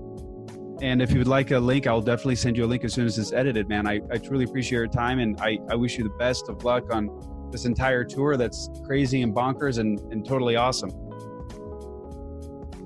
and 0.83 1.03
if 1.03 1.11
you 1.11 1.19
would 1.19 1.29
like 1.29 1.51
a 1.51 1.59
link 1.59 1.87
i'll 1.87 2.01
definitely 2.01 2.37
send 2.37 2.57
you 2.57 2.65
a 2.65 2.67
link 2.67 2.85
as 2.85 2.93
soon 2.93 3.07
as 3.07 3.19
it's 3.19 3.33
edited 3.33 3.69
man 3.69 3.87
i, 3.87 4.01
I 4.11 4.19
truly 4.19 4.45
appreciate 4.45 4.79
your 4.79 4.87
time 4.87 5.19
and 5.19 5.41
I, 5.41 5.59
I 5.71 5.75
wish 5.75 5.99
you 5.99 6.05
the 6.05 6.11
best 6.11 6.49
of 6.49 6.65
luck 6.65 6.95
on 6.95 7.49
this 7.51 7.65
entire 7.65 8.05
tour 8.05 8.37
that's 8.37 8.71
crazy 8.85 9.23
and 9.23 9.35
bonkers 9.35 9.79
and, 9.79 9.99
and 10.13 10.25
totally 10.27 10.57
awesome 10.57 10.91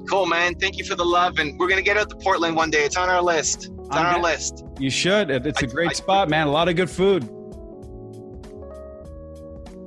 Cool, 0.09 0.27
man. 0.27 0.55
Thank 0.55 0.77
you 0.77 0.85
for 0.85 0.95
the 0.95 1.05
love, 1.05 1.39
and 1.39 1.59
we're 1.59 1.69
gonna 1.69 1.83
get 1.83 1.97
out 1.97 2.11
to 2.11 2.17
Portland 2.17 2.57
one 2.57 2.71
day. 2.71 2.85
It's 2.85 2.97
on 2.97 3.09
our 3.09 3.23
list. 3.23 3.71
It's 3.79 3.97
on 3.97 4.07
our 4.07 4.21
list. 4.21 4.65
You 4.79 4.91
should. 4.91 5.31
It's 5.31 5.63
a 5.63 5.67
great 5.67 5.91
I, 5.91 5.93
spot, 5.95 6.29
man. 6.29 6.47
A 6.47 6.51
lot 6.51 6.69
of 6.69 6.77
good 6.77 6.91
food. 6.91 7.29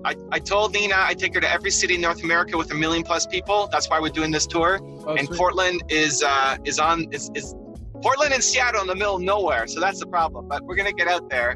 I, 0.08 0.16
I 0.32 0.40
told 0.40 0.74
Nina 0.74 0.96
I 0.98 1.14
take 1.14 1.34
her 1.36 1.42
to 1.42 1.52
every 1.52 1.70
city 1.70 1.96
in 1.96 2.02
North 2.02 2.24
America 2.24 2.58
with 2.58 2.72
a 2.72 2.76
million 2.76 3.04
plus 3.04 3.28
people. 3.28 3.68
That's 3.74 3.90
why 3.90 4.00
we're 4.00 4.10
doing 4.22 4.32
this 4.32 4.48
tour. 4.48 4.80
Oh, 4.82 5.16
and 5.16 5.28
sweet. 5.28 5.38
Portland 5.38 5.84
is 5.90 6.24
uh, 6.24 6.58
is 6.64 6.80
on 6.80 7.12
is, 7.12 7.30
is 7.36 7.54
Portland 8.02 8.34
and 8.34 8.42
Seattle 8.42 8.82
in 8.82 8.88
the 8.88 8.96
middle 8.96 9.18
of 9.18 9.22
nowhere, 9.22 9.68
so 9.68 9.82
that's 9.82 10.00
the 10.00 10.08
problem. 10.08 10.48
But 10.48 10.64
we're 10.64 10.76
gonna 10.76 10.94
get 10.94 11.10
out 11.10 11.30
there. 11.30 11.56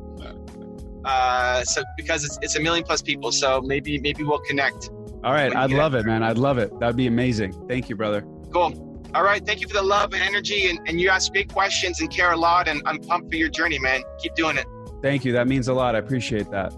Uh, 1.05 1.63
so 1.63 1.81
because 1.95 2.25
it's, 2.25 2.37
it's 2.41 2.55
a 2.57 2.59
million 2.59 2.83
plus 2.83 3.01
people, 3.01 3.31
so 3.31 3.61
maybe 3.61 3.97
maybe 3.99 4.23
we'll 4.23 4.39
connect. 4.39 4.89
All 5.23 5.31
right, 5.31 5.55
I'd 5.55 5.71
love 5.71 5.93
it, 5.95 6.05
man. 6.05 6.21
I'd 6.21 6.37
love 6.37 6.57
it. 6.57 6.77
That'd 6.79 6.97
be 6.97 7.07
amazing. 7.07 7.53
Thank 7.69 7.87
you, 7.89 7.95
brother. 7.95 8.21
Cool. 8.51 8.89
All 9.13 9.23
right. 9.23 9.45
Thank 9.45 9.59
you 9.61 9.67
for 9.67 9.73
the 9.73 9.81
love 9.81 10.13
and 10.13 10.23
energy. 10.23 10.69
And, 10.69 10.79
and 10.87 11.01
you 11.01 11.09
ask 11.09 11.33
great 11.33 11.51
questions 11.51 11.99
and 11.99 12.09
care 12.09 12.31
a 12.31 12.37
lot. 12.37 12.69
And 12.69 12.81
I'm 12.85 12.97
pumped 12.99 13.29
for 13.29 13.35
your 13.35 13.49
journey, 13.49 13.77
man. 13.77 14.01
Keep 14.19 14.35
doing 14.35 14.57
it. 14.57 14.65
Thank 15.01 15.25
you. 15.25 15.33
That 15.33 15.47
means 15.49 15.67
a 15.67 15.73
lot. 15.73 15.95
I 15.95 15.99
appreciate 15.99 16.49
that. 16.51 16.71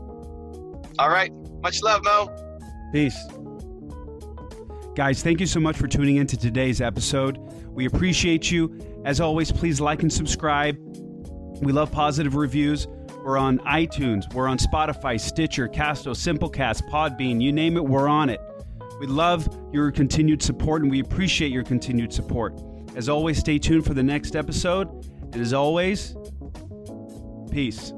All 0.98 1.10
right. 1.10 1.32
Much 1.64 1.82
love, 1.82 2.04
Mo. 2.04 2.30
Peace. 2.92 3.18
Guys, 4.96 5.24
thank 5.24 5.40
you 5.40 5.48
so 5.48 5.60
much 5.60 5.78
for 5.78 5.88
tuning 5.88 6.18
in 6.18 6.28
to 6.28 6.38
today's 6.38 6.82
episode. 6.82 7.38
We 7.70 7.86
appreciate 7.86 8.52
you. 8.52 9.02
As 9.06 9.20
always, 9.20 9.52
please 9.52 9.82
like 9.82 10.04
and 10.04 10.12
subscribe. 10.14 10.78
We 11.62 11.72
love 11.72 11.92
positive 11.92 12.36
reviews. 12.36 12.88
We're 13.24 13.38
on 13.38 13.60
iTunes, 13.60 14.32
we're 14.34 14.50
on 14.50 14.58
Spotify, 14.58 15.18
Stitcher, 15.18 15.70
Castro, 15.70 16.12
Simplecast, 16.12 16.90
Podbean, 16.90 17.42
you 17.42 17.54
name 17.54 17.78
it, 17.78 17.86
we're 17.86 18.10
on 18.10 18.30
it. 18.30 18.42
We 19.00 19.08
love 19.08 19.48
your 19.72 19.92
continued 19.92 20.44
support 20.44 20.82
and 20.82 20.92
we 20.92 21.00
appreciate 21.00 21.50
your 21.50 21.64
continued 21.64 22.12
support. 22.12 22.54
As 22.98 23.08
always, 23.08 23.40
stay 23.40 23.60
tuned 23.60 23.86
for 23.86 23.94
the 23.94 24.04
next 24.04 24.36
episode. 24.36 24.90
And 25.32 25.38
as 25.38 25.54
always, 25.54 26.18
peace. 27.50 27.94